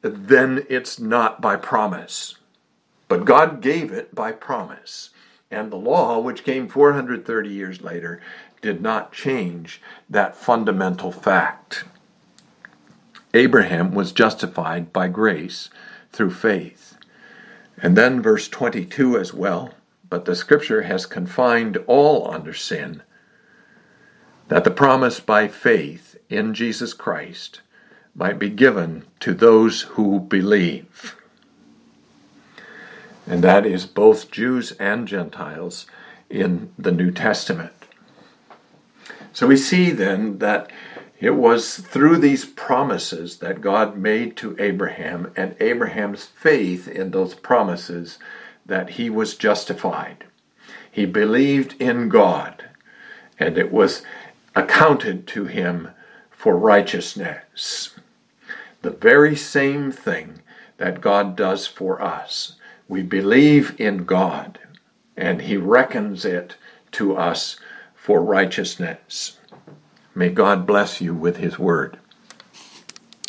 then 0.00 0.64
it's 0.70 0.98
not 0.98 1.42
by 1.42 1.56
promise. 1.56 2.36
But 3.06 3.26
God 3.26 3.60
gave 3.60 3.92
it 3.92 4.14
by 4.14 4.32
promise. 4.32 5.10
And 5.50 5.70
the 5.70 5.76
law, 5.76 6.18
which 6.18 6.44
came 6.44 6.68
430 6.68 7.50
years 7.50 7.82
later, 7.82 8.20
did 8.62 8.80
not 8.80 9.12
change 9.12 9.82
that 10.08 10.36
fundamental 10.36 11.12
fact. 11.12 11.84
Abraham 13.34 13.92
was 13.92 14.12
justified 14.12 14.92
by 14.92 15.08
grace 15.08 15.68
through 16.12 16.30
faith. 16.30 16.96
And 17.78 17.96
then 17.96 18.22
verse 18.22 18.48
22 18.48 19.18
as 19.18 19.34
well. 19.34 19.74
But 20.08 20.24
the 20.24 20.34
scripture 20.34 20.82
has 20.82 21.06
confined 21.06 21.78
all 21.86 22.30
under 22.30 22.54
sin 22.54 23.02
that 24.50 24.64
the 24.64 24.70
promise 24.70 25.20
by 25.20 25.46
faith 25.46 26.16
in 26.28 26.52
Jesus 26.54 26.92
Christ 26.92 27.60
might 28.16 28.36
be 28.36 28.50
given 28.50 29.04
to 29.20 29.32
those 29.32 29.82
who 29.82 30.18
believe. 30.18 31.16
And 33.28 33.44
that 33.44 33.64
is 33.64 33.86
both 33.86 34.32
Jews 34.32 34.72
and 34.72 35.06
Gentiles 35.06 35.86
in 36.28 36.72
the 36.76 36.90
New 36.90 37.12
Testament. 37.12 37.72
So 39.32 39.46
we 39.46 39.56
see 39.56 39.92
then 39.92 40.38
that 40.38 40.68
it 41.20 41.36
was 41.36 41.76
through 41.76 42.18
these 42.18 42.44
promises 42.44 43.36
that 43.36 43.60
God 43.60 43.96
made 43.96 44.36
to 44.38 44.56
Abraham 44.58 45.32
and 45.36 45.54
Abraham's 45.60 46.24
faith 46.24 46.88
in 46.88 47.12
those 47.12 47.34
promises 47.34 48.18
that 48.66 48.90
he 48.90 49.10
was 49.10 49.36
justified. 49.36 50.24
He 50.90 51.06
believed 51.06 51.80
in 51.80 52.08
God, 52.08 52.64
and 53.38 53.56
it 53.56 53.70
was 53.70 54.02
accounted 54.54 55.26
to 55.28 55.44
him 55.44 55.90
for 56.30 56.56
righteousness. 56.56 57.94
The 58.82 58.90
very 58.90 59.36
same 59.36 59.92
thing 59.92 60.40
that 60.78 61.02
God 61.02 61.36
does 61.36 61.66
for 61.66 62.00
us. 62.00 62.56
We 62.88 63.02
believe 63.02 63.78
in 63.78 64.04
God, 64.04 64.58
and 65.16 65.42
He 65.42 65.56
reckons 65.56 66.24
it 66.24 66.56
to 66.92 67.16
us 67.16 67.60
for 67.94 68.24
righteousness. 68.24 69.38
May 70.14 70.30
God 70.30 70.66
bless 70.66 71.00
you 71.00 71.14
with 71.14 71.36
His 71.36 71.58
word. 71.58 71.99